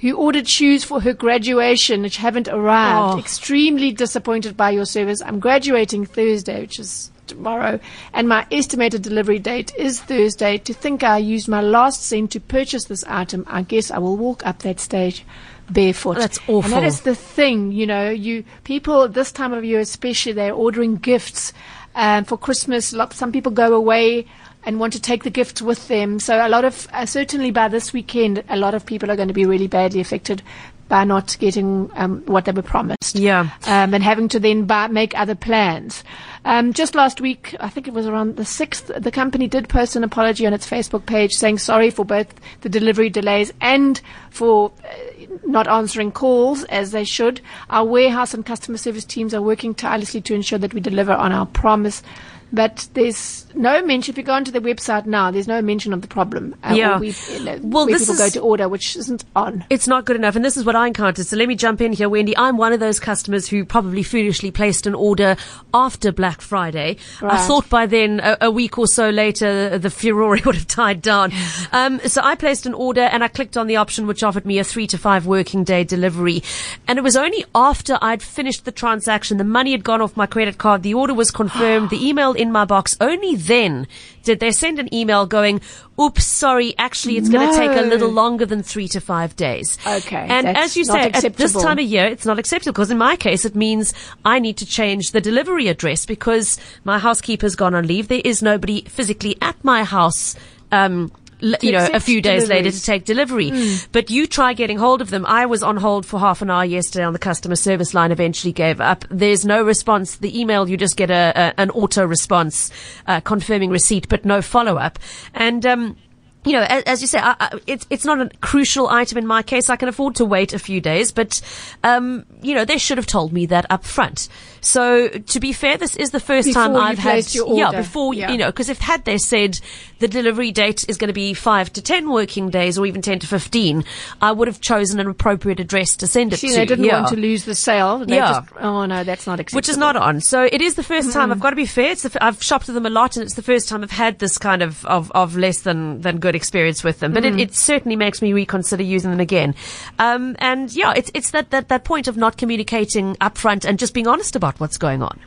[0.00, 3.14] Who ordered shoes for her graduation which haven't arrived.
[3.14, 3.18] Oh.
[3.18, 5.22] Extremely disappointed by your service.
[5.22, 7.80] I'm graduating Thursday, which is tomorrow,
[8.12, 10.58] and my estimated delivery date is Thursday.
[10.58, 14.16] To think I used my last cent to purchase this item, I guess I will
[14.16, 15.24] walk up that stage
[15.70, 16.18] barefoot.
[16.18, 16.64] That's awful.
[16.64, 20.32] And that is the thing, you know, you people at this time of year especially
[20.32, 21.52] they're ordering gifts
[21.94, 22.94] um, for Christmas.
[23.12, 24.26] Some people go away
[24.66, 26.18] and want to take the gifts with them.
[26.18, 29.28] So a lot of uh, certainly by this weekend, a lot of people are going
[29.28, 30.42] to be really badly affected
[30.88, 33.16] by not getting um, what they were promised.
[33.16, 33.50] Yeah.
[33.66, 36.04] Um, and having to then buy, make other plans.
[36.44, 39.96] Um, just last week, I think it was around the sixth, the company did post
[39.96, 44.00] an apology on its Facebook page saying sorry for both the delivery delays and
[44.30, 47.40] for uh, not answering calls as they should.
[47.70, 51.32] Our warehouse and customer service teams are working tirelessly to ensure that we deliver on
[51.32, 52.02] our promise.
[52.52, 54.12] But there's no mention.
[54.12, 56.54] If you go onto the website now, there's no mention of the problem.
[56.62, 56.98] Uh, Yeah.
[56.98, 59.64] We, you know, Well, this people go to order, which isn't on.
[59.70, 61.26] It's not good enough, and this is what I encountered.
[61.26, 62.36] So let me jump in here, Wendy.
[62.36, 65.36] I'm one of those customers who probably foolishly placed an order
[65.72, 66.96] after Black Friday.
[67.22, 71.02] I thought by then, a, a week or so later, the furore would have died
[71.02, 71.32] down.
[71.72, 74.58] Um, so I placed an order, and I clicked on the option which offered me
[74.58, 76.42] a three to five working day delivery.
[76.86, 80.26] And it was only after I'd finished the transaction, the money had gone off my
[80.26, 82.96] credit card, the order was confirmed, the email in my box.
[83.00, 83.86] Only then
[84.22, 85.60] did they send an email going,
[86.00, 89.76] "Oops, sorry, actually, it's going to take a little longer than three to five days."
[89.86, 92.98] Okay, And as you say, at this time of year, it's not acceptable because in
[92.98, 93.92] my case, it means
[94.24, 98.08] I need to change the delivery address because my housekeeper's gone on leave.
[98.08, 100.36] There is nobody physically at my house.
[100.72, 103.52] Um, you know, a few days later to take delivery.
[103.92, 105.24] But you try getting hold of them.
[105.26, 108.52] I was on hold for half an hour yesterday on the customer service line, eventually
[108.52, 109.04] gave up.
[109.10, 110.16] There's no response.
[110.16, 112.70] The email, you just get a, a an auto response,
[113.06, 114.98] uh, confirming receipt, but no follow up.
[115.34, 115.96] And, um,
[116.44, 119.26] you know, as, as you say, I, I, it's it's not a crucial item in
[119.26, 119.70] my case.
[119.70, 121.40] I can afford to wait a few days, but
[121.82, 124.28] um, you know, they should have told me that up front.
[124.64, 128.14] So to be fair, this is the first time Before you I've had yeah before
[128.14, 128.32] Yeah.
[128.32, 129.60] you know because if had they said
[129.98, 133.18] the delivery date is going to be five to ten working days or even ten
[133.20, 133.84] to fifteen,
[134.20, 136.54] I would have chosen an appropriate address to send it See, to.
[136.54, 137.00] they didn't yeah.
[137.02, 137.98] want to lose the sale.
[137.98, 138.40] They Yeah.
[138.40, 139.58] Just, oh no, that's not acceptable.
[139.58, 140.20] Which is not on.
[140.20, 141.30] So it is the 1st time.
[141.30, 141.90] I've got to be fair.
[141.92, 143.90] It's the, f- I've shopped with them a lot, and it's the first time I've
[143.90, 147.12] had this kind of, of, of less than, than good experience with them.
[147.12, 149.54] But it, it certainly makes me reconsider using them again.
[149.98, 153.94] Um, and yeah, it's it's that, that that point of not communicating upfront and just
[153.94, 155.18] being honest about what's going on.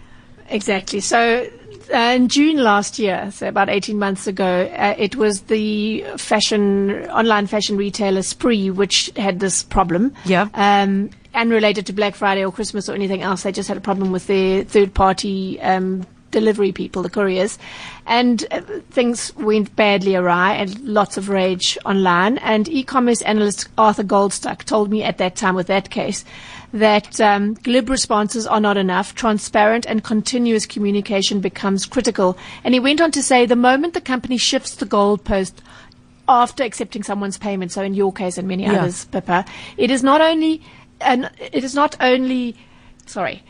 [0.49, 0.99] Exactly.
[0.99, 1.49] So
[1.93, 7.05] uh, in June last year, so about 18 months ago, uh, it was the fashion,
[7.09, 10.13] online fashion retailer Spree, which had this problem.
[10.25, 10.49] Yeah.
[10.53, 13.43] Um, unrelated to Black Friday or Christmas or anything else.
[13.43, 17.57] They just had a problem with their third party, um, delivery people, the couriers.
[18.05, 22.37] And uh, things went badly awry and lots of rage online.
[22.39, 26.25] And e-commerce analyst Arthur Goldstuck told me at that time with that case
[26.79, 29.15] that um, glib responses are not enough.
[29.15, 32.37] Transparent and continuous communication becomes critical.
[32.63, 35.53] And he went on to say the moment the company shifts the goalpost
[36.29, 38.81] after accepting someone's payment, so in your case and many Yeah.
[38.81, 39.45] others, Pippa,
[39.77, 40.61] it is not only,
[40.99, 42.55] and it is not only,
[43.05, 43.43] sorry,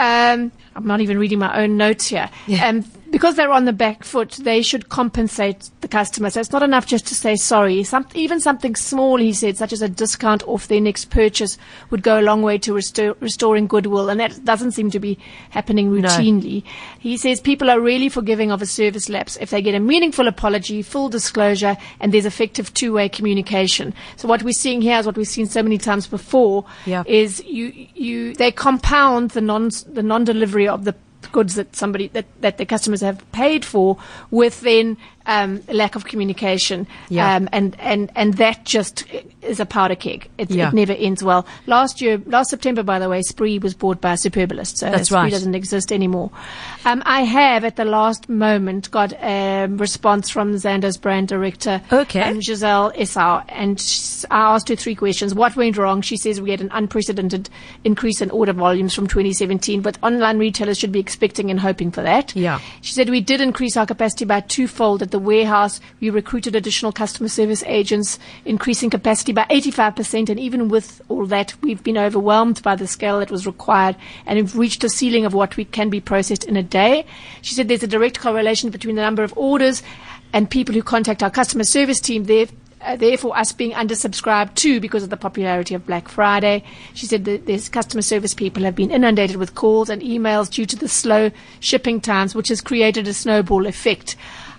[0.00, 2.28] um, I'm not even reading my own notes here.
[2.60, 6.30] Um, because they're on the back foot, they should compensate the customer.
[6.30, 7.84] So it's not enough just to say sorry.
[7.84, 11.56] Some, even something small, he said, such as a discount off their next purchase,
[11.90, 14.08] would go a long way to restore, restoring goodwill.
[14.08, 15.16] And that doesn't seem to be
[15.50, 16.64] happening routinely.
[16.98, 20.26] He says people are really forgiving of a service lapse if they get a meaningful
[20.26, 23.94] apology, full disclosure, and there's effective two-way communication.
[24.16, 27.04] So what we're seeing here is what we've seen so many times before Yeah.
[27.06, 30.96] is you, you, they compound the non, the non-delivery of the
[31.32, 33.98] goods that somebody that, that the customers have paid for
[34.30, 37.36] with then um, lack of communication Yeah.
[37.36, 39.04] um, and, and and that just
[39.42, 40.68] is a powder keg it, Yeah.
[40.68, 44.12] it never ends well last year last September by the way Spree was bought by
[44.12, 45.30] a Superbalist so That's Spree right.
[45.30, 46.30] doesn't exist anymore
[46.84, 52.22] um, I have at the last moment got a response from Zando's brand director Okay.
[52.22, 53.78] um, Giselle Essau and
[54.30, 57.48] I asked her three questions what went wrong she says we had an unprecedented
[57.82, 62.02] increase in order volumes from 2017 but online retailers should be expecting and hoping for
[62.02, 62.60] that Yeah.
[62.80, 65.80] she said we did increase our capacity by twofold at the warehouse.
[66.00, 70.28] We recruited additional customer service agents, increasing capacity by 85%.
[70.28, 73.94] And even with all that, we've been overwhelmed by the scale that was required
[74.26, 77.06] and we've reached a ceiling of what we can be processed in a day.
[77.42, 79.84] She said there's a direct correlation between the number of orders
[80.32, 82.24] and people who contact our customer service team.
[82.24, 82.48] There,
[82.80, 86.64] uh, therefore us being undersubscribed too because of the popularity of Black Friday.
[86.92, 90.66] She said that these customer service people have been inundated with calls and emails due
[90.66, 94.16] to the slow shipping times, which has created a snowball effect.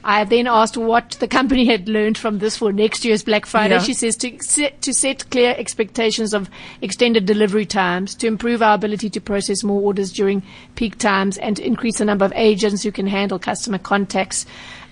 [0.07, 3.73] I then asked what the company had learned from this for next year's Black Friday.
[3.73, 3.81] Yeah.
[3.81, 6.47] She says to set, to set clear expectations of
[6.81, 10.43] extended delivery times, to improve our ability to process more orders during
[10.75, 14.45] peak times, and to increase the number of agents who can handle customer contacts.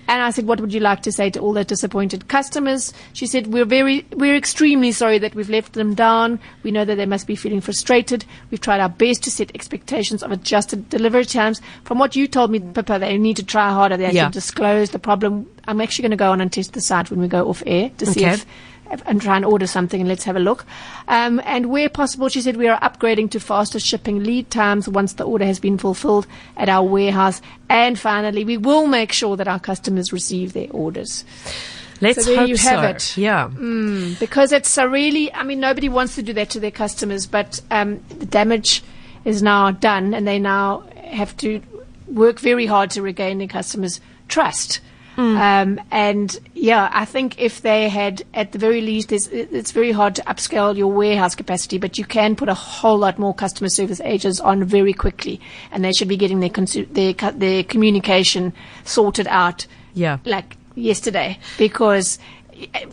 [0.06, 2.92] And I said, what would you like to say to all the disappointed customers?
[3.14, 6.38] She said, we're very, we're extremely sorry that we've left them down.
[6.62, 8.24] We know that they must be feeling frustrated.
[8.50, 11.60] We've tried our best to set expectations of adjusted delivery times.
[11.84, 13.96] From what you told me, Pippa, they need to try harder.
[13.96, 14.26] They Yeah.
[14.26, 15.46] to disclose the problem.
[15.66, 17.90] I'm actually going to go on and test the site when we go off air
[17.98, 18.44] to see if
[19.06, 20.64] and try and order something and let's have a look.
[21.08, 25.14] Um, and where possible, she said we are upgrading to faster shipping lead times once
[25.14, 27.40] the order has been fulfilled at our warehouse.
[27.68, 31.24] And finally, we will make sure that our customers receive their orders.
[32.00, 33.16] Let's So there hope you have so.
[33.16, 33.16] it.
[33.16, 33.48] Yeah.
[34.18, 37.60] Because it's a really, I mean, nobody wants to do that to their customers, but
[37.70, 38.82] um, the damage
[39.24, 41.62] is now done and they now have to
[42.08, 44.80] work very hard to regain their customers' trust.
[45.16, 50.16] Um, and yeah, I think if they had, at the very least, it's very hard
[50.16, 54.00] to upscale your warehouse capacity, but you can put a whole lot more customer service
[54.00, 58.52] agents on very quickly, and they should be getting their consu- their their communication
[58.84, 60.18] sorted out Yeah.
[60.24, 62.18] like yesterday because
[62.74, 62.84] eh,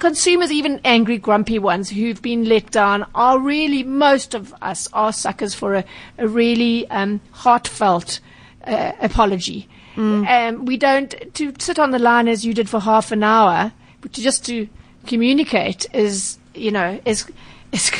[0.00, 5.12] consumers, even angry, grumpy ones who've been let down, are really most of us are
[5.12, 5.84] suckers for a,
[6.18, 8.20] a really um, heartfelt
[8.64, 9.68] uh, apology.
[9.98, 13.72] Um, we don't to sit on the line as you did for half an hour,
[14.12, 14.68] to just to
[15.06, 17.30] communicate is you know is.
[17.70, 17.90] Is,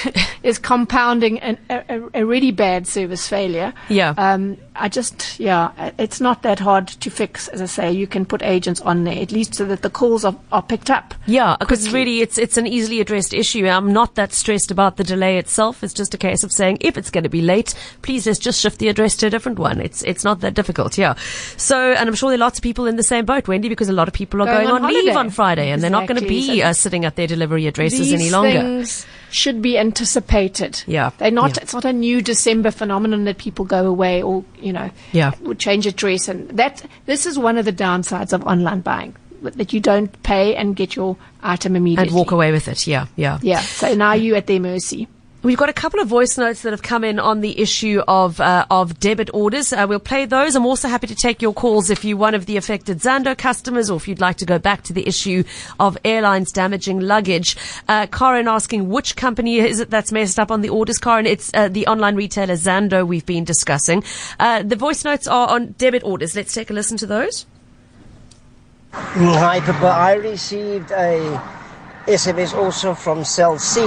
[0.43, 3.75] is compounding an, a, a- really bad service failure.
[3.91, 4.15] Yeah.
[4.17, 7.49] Um, I just, yeah, it's not that hard to fix.
[7.49, 10.25] As I say, you can put agents on there at least so that the calls
[10.25, 11.15] are, are picked up.
[11.27, 13.67] Yeah, because really it's it's an easily addressed issue.
[13.67, 15.85] I'm not that stressed about the delay itself.
[15.85, 18.61] It's just a case of saying if it's going to be late, please let's just
[18.61, 19.81] shift the address to a different one.
[19.83, 21.15] It's it's not that difficult, yeah.
[21.59, 23.91] So, and I'm sure there are lots of people in the same boat, Wendy, because
[23.91, 26.07] a lot of people are Going going, on on, leave on Friday and they're not
[26.09, 28.63] going to be So uh, sitting at their delivery addresses any longer.
[28.63, 30.83] things should be anticipated.
[30.87, 31.57] Yeah, they're not.
[31.57, 31.63] yeah.
[31.63, 35.33] It's not a new December phenomenon that people go away or you know, Yeah.
[35.43, 36.29] would change address.
[36.29, 40.57] And that this is one of the downsides of online buying that you don't pay
[40.57, 43.39] and get your item immediately And walk away with it, yeah, yeah.
[43.41, 43.61] Yeah.
[43.61, 45.07] So now you're at their mercy.
[45.49, 48.39] We've got a couple of voice notes that have come in on the issue of
[48.39, 49.73] uh, of debit orders.
[49.73, 50.55] Uh, we'll play those.
[50.55, 53.89] I'm also happy to take your calls if you're one of the affected Zando customers,
[53.89, 55.45] or if you'd like to go back to the issue
[55.81, 57.57] of airlines damaging luggage.
[57.89, 60.99] Uh, Karen asking which company is it that's messed up on the orders.
[60.99, 64.05] Karen, it's uh, the online retailer Zando we've been discussing.
[64.39, 66.37] Uh, the voice notes are on debit orders.
[66.37, 67.47] Let's take a listen to those.
[68.93, 69.87] Hi, Pippa.
[69.87, 71.41] I received a
[72.07, 73.81] SMS also from Cell C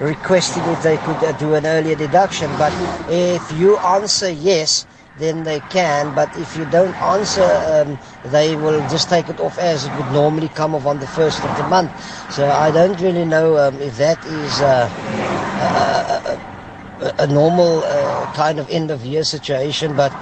[0.00, 2.50] requesting if they could uh, do an earlier deduction.
[2.58, 2.72] But
[3.08, 4.86] if you answer yes,
[5.18, 6.14] then they can.
[6.14, 7.98] But if you don't answer, um,
[8.30, 11.42] they will just take it off as it would normally come off on the first
[11.44, 11.90] of the month.
[12.32, 14.60] So I don't really know um, if that is.
[14.60, 14.88] Uh,
[17.00, 20.12] a, a normal uh, kind of end of year situation, but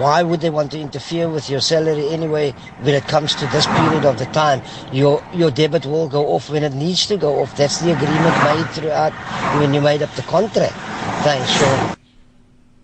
[0.00, 3.66] why would they want to interfere with your salary anyway when it comes to this
[3.66, 4.62] period of the time?
[4.92, 7.56] Your your debit will go off when it needs to go off.
[7.56, 9.12] That's the agreement made throughout
[9.60, 10.74] when you made up the contract.
[11.22, 11.96] Thanks, Sean.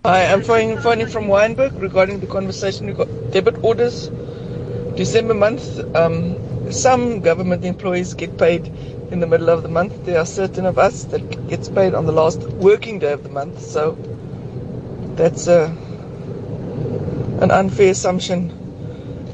[0.05, 4.09] Hi, I'm phoning, phoning from Wynberg regarding the conversation we got debit orders.
[4.97, 8.67] December month, um, some government employees get paid
[9.13, 10.05] in the middle of the month.
[10.05, 13.29] There are certain of us that gets paid on the last working day of the
[13.29, 13.61] month.
[13.61, 13.93] So
[15.15, 15.73] that's uh,
[17.43, 18.53] an unfair assumption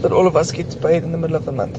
[0.00, 1.78] that all of us get paid in the middle of the month.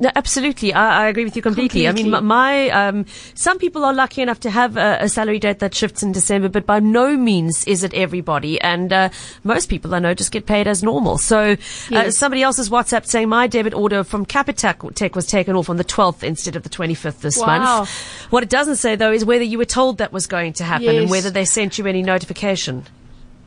[0.00, 0.72] No, absolutely.
[0.72, 1.88] I, I agree with you completely.
[1.88, 5.40] I mean, my, my um, some people are lucky enough to have a, a salary
[5.40, 8.60] date that shifts in December, but by no means is it everybody.
[8.60, 9.08] And uh,
[9.42, 11.18] most people I know just get paid as normal.
[11.18, 11.56] So
[11.90, 15.78] uh, somebody else's WhatsApp saying my debit order from Capitec Tech was taken off on
[15.78, 17.80] the 12th instead of the 25th this Wow.
[17.80, 17.90] month.
[18.30, 20.94] What it doesn't say though is whether you were told that was going to happen
[20.96, 22.84] and whether they sent you any notification.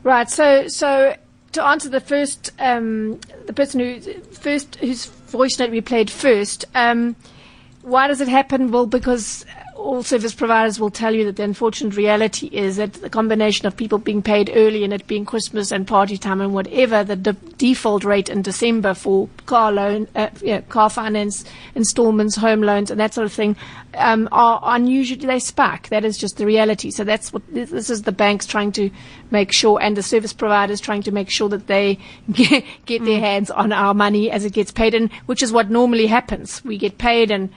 [0.02, 0.28] Right.
[0.28, 1.16] So, so
[1.52, 4.00] to answer the first, um, the person who
[4.32, 6.64] first whose voice note we played first.
[6.74, 7.16] Um,
[7.82, 8.70] why does it happen?
[8.70, 9.44] Well, because
[9.82, 13.76] all service providers will tell you that the unfortunate reality is that the combination of
[13.76, 17.32] people being paid early and it being Christmas and party time and whatever, the de-
[17.32, 22.98] default rate in December for car loan, uh, yeah, car finance installments, home loans, and
[23.00, 23.56] that sort of thing,
[23.94, 25.88] um, are unusually they spike.
[25.88, 26.90] That is just the reality.
[26.90, 28.90] So that's what this, is the banks trying to
[29.30, 31.98] make sure, and the service providers trying to make sure that they
[32.32, 35.70] get, get their hands on our money as it gets paid, and which is what
[35.70, 36.64] normally happens.
[36.64, 37.50] We get paid and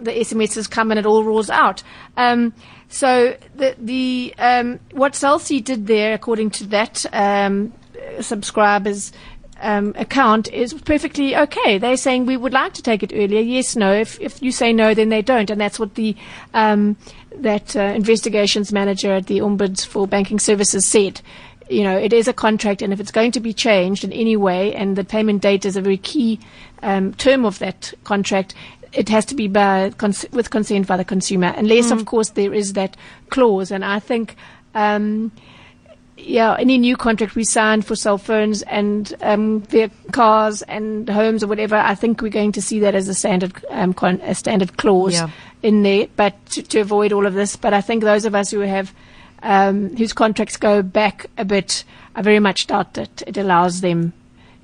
[0.00, 1.82] the SMSs come and it all rolls out.
[2.16, 2.52] Um,
[2.88, 7.72] so the the um, what Cell C did there, according to that um,
[8.20, 9.12] subscribers.
[9.58, 11.78] Um, account is perfectly okay.
[11.78, 13.40] They're saying we would like to take it earlier.
[13.40, 13.90] Yes, no.
[13.90, 16.14] If if you say no, then they don't, and that's what the
[16.52, 16.98] um,
[17.34, 21.22] that uh, investigations manager at the Ombuds for Banking Services said
[21.68, 24.36] you know, it is a contract, and if it's going to be changed in any
[24.36, 26.38] way, and the payment date is a very key
[26.82, 28.54] um, term of that contract,
[28.92, 32.54] it has to be by cons- with consent by the consumer, unless, of course, there
[32.54, 32.96] is that
[33.30, 33.70] clause.
[33.70, 34.36] And I think,
[34.74, 35.32] um,
[36.16, 41.42] yeah, any new contract we sign for cell phones and um, their cars and homes
[41.44, 44.34] or whatever, I think we're going to see that as a standard um, con- a
[44.34, 45.28] standard clause Yeah.
[45.62, 47.56] in there, but to, to avoid all of this.
[47.56, 48.94] But I think those of us who have
[49.42, 51.84] um, whose contracts go back a bit,
[52.14, 54.14] I very much doubt that it allows them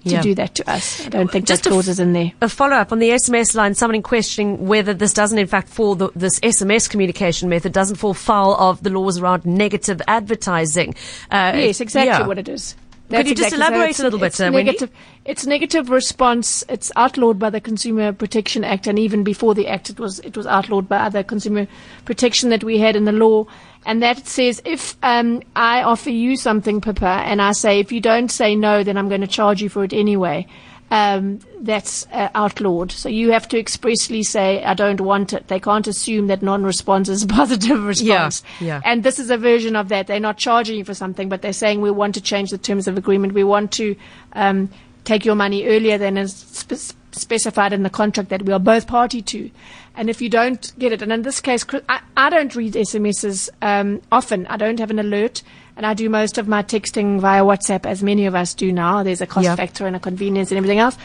[0.05, 0.23] to Yeah.
[0.23, 1.05] do that to us.
[1.07, 2.33] I don't think Just that a f- clause is in there.
[2.41, 5.95] A follow up on the SMS line, someone questioning whether this doesn't in fact fall,
[5.95, 10.95] the, this SMS communication method doesn't fall foul of the laws around negative advertising.
[11.31, 12.27] Uh, Yes, exactly yeah.
[12.27, 12.75] what it is.
[13.11, 14.65] Could you just exactly- elaborate it's- a little bit, it's uh, Wendy?
[14.73, 14.91] negative,
[15.27, 16.65] It's negative response.
[16.71, 20.35] It's outlawed by the Consumer Protection Act, and even before the act, it was it
[20.35, 21.67] was outlawed by other consumer
[22.07, 23.45] protection that we had in the law.
[23.85, 28.01] And that says if um, I offer you something, Pippa, and I say if you
[28.01, 30.47] don't say no, then I'm going to charge you for it anyway.
[30.91, 32.93] Um, that's uh, outlawed.
[32.93, 35.49] So you have to expressly say, I don't want it.
[35.49, 38.43] They can't assume that non-response is a positive response.
[38.61, 38.83] yeah.
[38.85, 40.07] And this is a version of that.
[40.07, 42.87] They're not charging you for something, but they're saying we want to change the terms
[42.89, 43.33] of agreement.
[43.33, 43.97] We want to
[44.35, 44.69] um,
[45.05, 48.87] take your money earlier than is spe- specified in the contract that we are both
[48.87, 49.51] party to.
[49.95, 53.51] And if you don't get it, and in this case, I, I don't read SMSs
[53.61, 54.47] um, often.
[54.47, 55.43] I don't have an alert.
[55.77, 59.03] And I do most of my texting via WhatsApp, as many of us do now.
[59.03, 59.57] There's a cost Yeah.
[59.57, 60.99] factor and a convenience and everything else.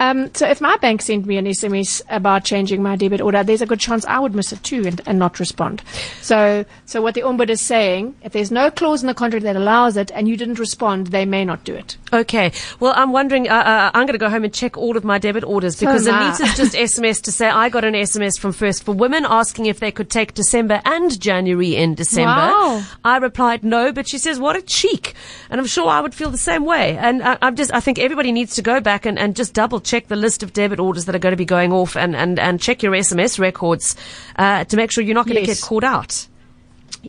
[0.00, 3.60] Um, so if my bank sent me an SMS about changing my debit order, there's
[3.60, 5.82] a good chance I would miss it too and, and not respond.
[6.22, 9.56] So, so what the Ombud is saying, if there's no clause in the contract that
[9.56, 11.98] allows it and you didn't respond, they may not do it.
[12.14, 12.50] Okay.
[12.80, 15.18] Well, I'm wondering, uh, uh, I'm going to go home and check all of my
[15.18, 16.28] debit orders because I.
[16.28, 19.80] Anita's just SMS to say I got an SMS from First for Women asking if
[19.80, 22.30] they could take December and January in December.
[22.30, 22.82] Wow.
[23.04, 25.14] I replied no, but she says, what a cheek.
[25.50, 26.96] And I'm sure I would feel the same way.
[26.96, 29.78] And I, I'm just, I think everybody needs to go back and, and just double
[29.80, 32.38] check the list of debit orders that are going to be going off and, and,
[32.38, 33.96] and check your SMS records,
[34.36, 35.60] uh, to make sure you're not going to Yes.
[35.60, 36.26] get caught out.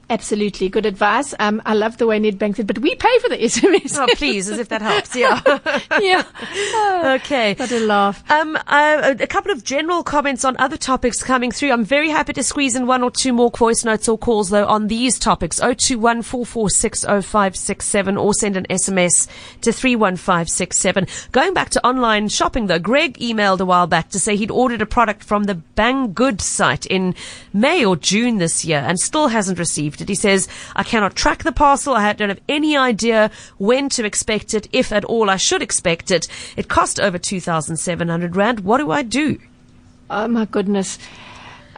[0.09, 0.69] Absolutely.
[0.69, 1.33] Good advice.
[1.39, 3.97] Um, I love the way Ned Nedbank said, but we pay for the SMS.
[3.97, 5.15] Oh, please, as if that helps.
[5.15, 5.41] Yeah.
[5.99, 6.23] yeah.
[7.21, 7.55] okay.
[7.55, 8.29] What a laugh.
[8.29, 11.71] Um, uh, a couple of general comments on other topics coming through.
[11.71, 14.65] I'm very happy to squeeze in one or two more voice notes or calls though
[14.65, 15.59] on these topics.
[15.59, 19.27] 021 4460567 or send an SMS
[19.61, 21.07] to 31567.
[21.31, 24.81] Going back to online shopping though, Greg emailed a while back to say he'd ordered
[24.81, 27.15] a product from the Banggood site in
[27.53, 30.07] May or June this year and still hasn't received it.
[30.07, 31.93] He says, I cannot track the parcel.
[31.93, 36.11] I don't have any idea when to expect it, if at all I should expect
[36.11, 36.27] it.
[36.55, 38.61] It cost over 2,700 Rand.
[38.61, 39.39] What do I do?
[40.09, 40.99] Oh my goodness.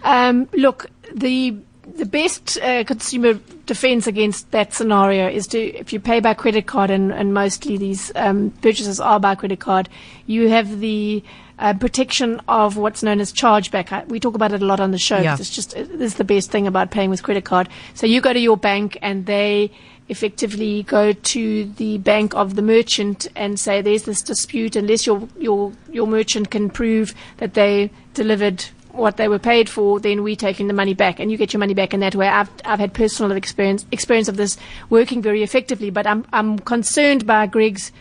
[0.03, 1.55] Um, look, the
[1.95, 3.33] the best uh, consumer
[3.65, 7.77] defense against that scenario is to if you pay by credit card and, and mostly
[7.77, 9.89] these um, purchases are by credit card,
[10.25, 11.23] you have the
[11.59, 13.91] uh, protection of what's known as chargeback.
[13.91, 15.19] I, we talk about it a lot on the show.
[15.19, 15.35] Yeah.
[15.37, 17.69] It's just it is the best thing about paying with credit card.
[17.93, 19.71] So you go to your bank and they
[20.09, 25.27] effectively go to the bank of the merchant and say there's this dispute unless your
[25.37, 30.35] your your merchant can prove that they delivered what they were paid for, then we're
[30.35, 32.27] taking the money back, and you get your money back in that way.
[32.27, 34.57] I've I've had personal experience experience of this
[34.89, 37.91] working very effectively, but I'm I'm concerned by Greg's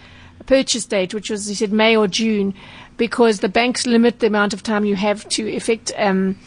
[0.46, 2.54] purchase date, which was he said May or June,
[2.96, 5.92] because the banks limit the amount of time you have to effect.
[5.96, 6.38] Um,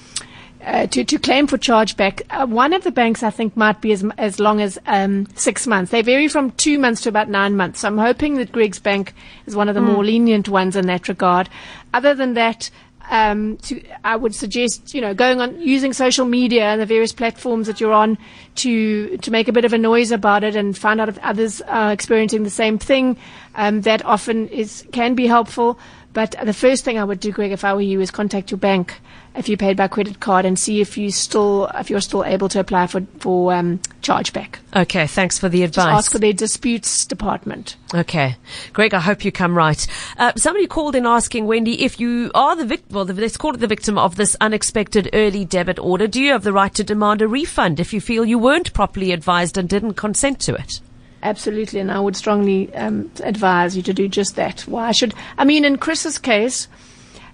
[0.65, 3.91] uh, to, to claim for chargeback, uh, one of the banks I think might be
[3.91, 5.91] as, as long as um, six months.
[5.91, 7.81] They vary from two months to about nine months.
[7.81, 9.13] So I'm hoping that Greg's Bank
[9.45, 11.49] is one of the more lenient ones in that regard.
[11.93, 12.71] Other than that,
[13.09, 17.11] um, to, I would suggest, you know, going on using social media and the various
[17.11, 18.17] platforms that you're on
[18.55, 21.61] to to make a bit of a noise about it and find out if others
[21.61, 23.17] are experiencing the same thing.
[23.55, 25.79] Um, that often is can be helpful.
[26.15, 28.57] But the first thing I would do, Greg, if I were you, is contact your
[28.57, 29.01] bank
[29.35, 32.47] if you paid by credit card and see if you still if you're still able
[32.47, 34.55] to apply for for um, chargeback.
[34.73, 35.97] Okay, thanks for the Just advice.
[35.97, 37.75] ask for their disputes department.
[37.93, 38.37] Okay.
[38.71, 39.85] Greg, I hope you come right.
[40.17, 43.53] Uh, somebody called in asking, Wendy, if you are the victim, well, the, let's call
[43.53, 46.83] it the victim of this unexpected early debit order, do you have the right to
[46.85, 50.79] demand a refund if you feel you weren't properly advised and didn't consent to it?
[51.25, 54.61] Absolutely, and I would strongly um, advise you to do just that.
[54.61, 56.67] Why should I mean in Chris's case,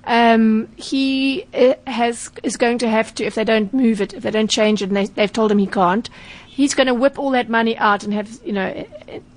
[0.06, 4.24] um, he uh, has is going to have to if they don't move it, if
[4.24, 6.10] they don't change it, and they, they've told him he can't.
[6.48, 8.86] He's going to whip all that money out and have you know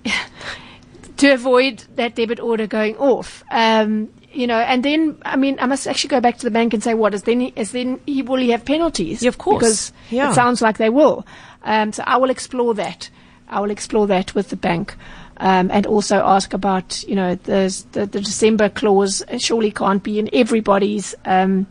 [1.17, 3.43] to avoid that debit order going off.
[3.51, 6.75] Um, you know, and then I mean, I must actually go back to the bank
[6.75, 7.41] and say, what is then?
[7.57, 9.23] Is then he will he have penalties?
[9.23, 9.59] Yeah, of course.
[9.59, 10.31] because Yeah.
[10.31, 11.27] it sounds like they will.
[11.63, 13.11] Um, so I will explore that.
[13.55, 14.97] I will explore that with the bank.
[15.39, 20.21] Um, and also ask about, you know, the, the, the December clause surely can't be
[20.21, 21.67] in everybody's um,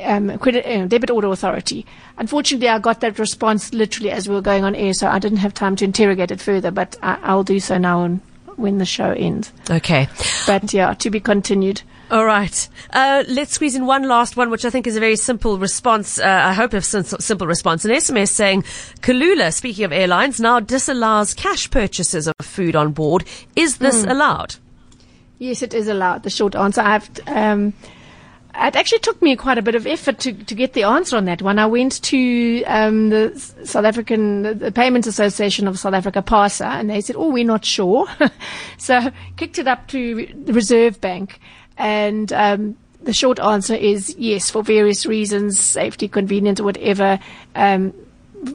[0.00, 1.86] um, credit, uh, debit order authority.
[2.18, 5.38] Unfortunately, I got that response literally as we were going on air, so I didn't
[5.38, 8.20] have time to interrogate it further, but I, I'll do so now on,
[8.56, 9.52] when the show ends.
[9.70, 10.08] Okay.
[10.46, 11.82] But yeah, to be continued.
[12.10, 12.68] All right.
[12.92, 16.18] Uh, let's squeeze in one last one, which I think is a very simple response.
[16.18, 17.84] Uh, I hope a simple response.
[17.84, 18.62] An SMS saying,
[19.00, 23.24] Kulula, speaking of airlines, now disallows cash purchases of food on board.
[23.56, 24.56] Is this allowed?
[25.38, 26.22] Yes, it is allowed.
[26.22, 26.80] The short answer.
[26.82, 27.10] I've.
[27.26, 27.72] Um,
[28.56, 31.24] it actually took me quite a bit of effort to, to get the answer on
[31.24, 31.58] that one.
[31.58, 36.88] I went to um, the South African the, Payments Association of South Africa, PASA, and
[36.88, 38.06] they said, "Oh, we're not sure."
[38.78, 41.40] so kicked it up to the Reserve Bank,
[41.76, 47.18] and um, the short answer is yes, for various reasons, safety, convenience, whatever.
[47.54, 47.92] Um,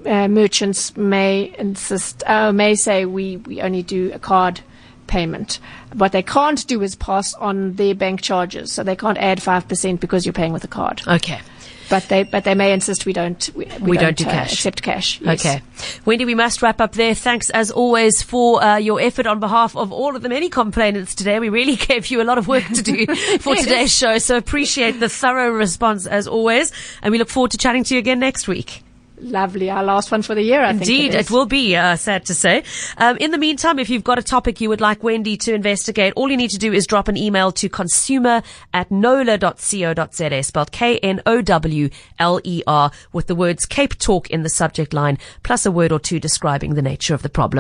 [0.06, 4.62] uh, merchants may insist, uh, may say we, we only do a card
[5.10, 5.60] payment.
[5.94, 9.68] What they can't do is pass on their bank charges, so they can't add five
[9.68, 11.02] percent because you're paying with a card.
[11.06, 11.42] Okay.
[11.90, 14.54] But they but they may insist we don't we, We don't do uh, cash.
[14.54, 15.20] accept cash.
[15.22, 15.44] yes.
[15.44, 15.62] Okay.
[16.06, 17.16] Wendy, we must wrap up there.
[17.16, 21.16] Thanks as always for uh, your effort on behalf of all of the many complainants
[21.16, 21.40] today.
[21.40, 23.08] We really gave you a lot of work to do
[23.40, 24.20] for today's show.
[24.20, 26.72] So appreciate the thorough response as always.
[27.02, 28.84] And we look forward to chatting to you again next week.
[29.22, 29.70] Lovely.
[29.70, 30.62] Our last one for the year.
[30.62, 31.32] I Indeed, it, is.
[31.32, 32.64] will be, uh, sad to say.
[32.98, 36.14] Um, in the meantime, if you've got a topic you would like Wendy to investigate,
[36.16, 38.42] all you need to do is drop an email to consumer
[38.74, 41.32] at knowler.co.za, spelled K-N-O-W-L-E-R,
[43.12, 46.76] with the words Cape Talk in the subject line, plus a word or two describing
[46.76, 47.58] the nature of the problem.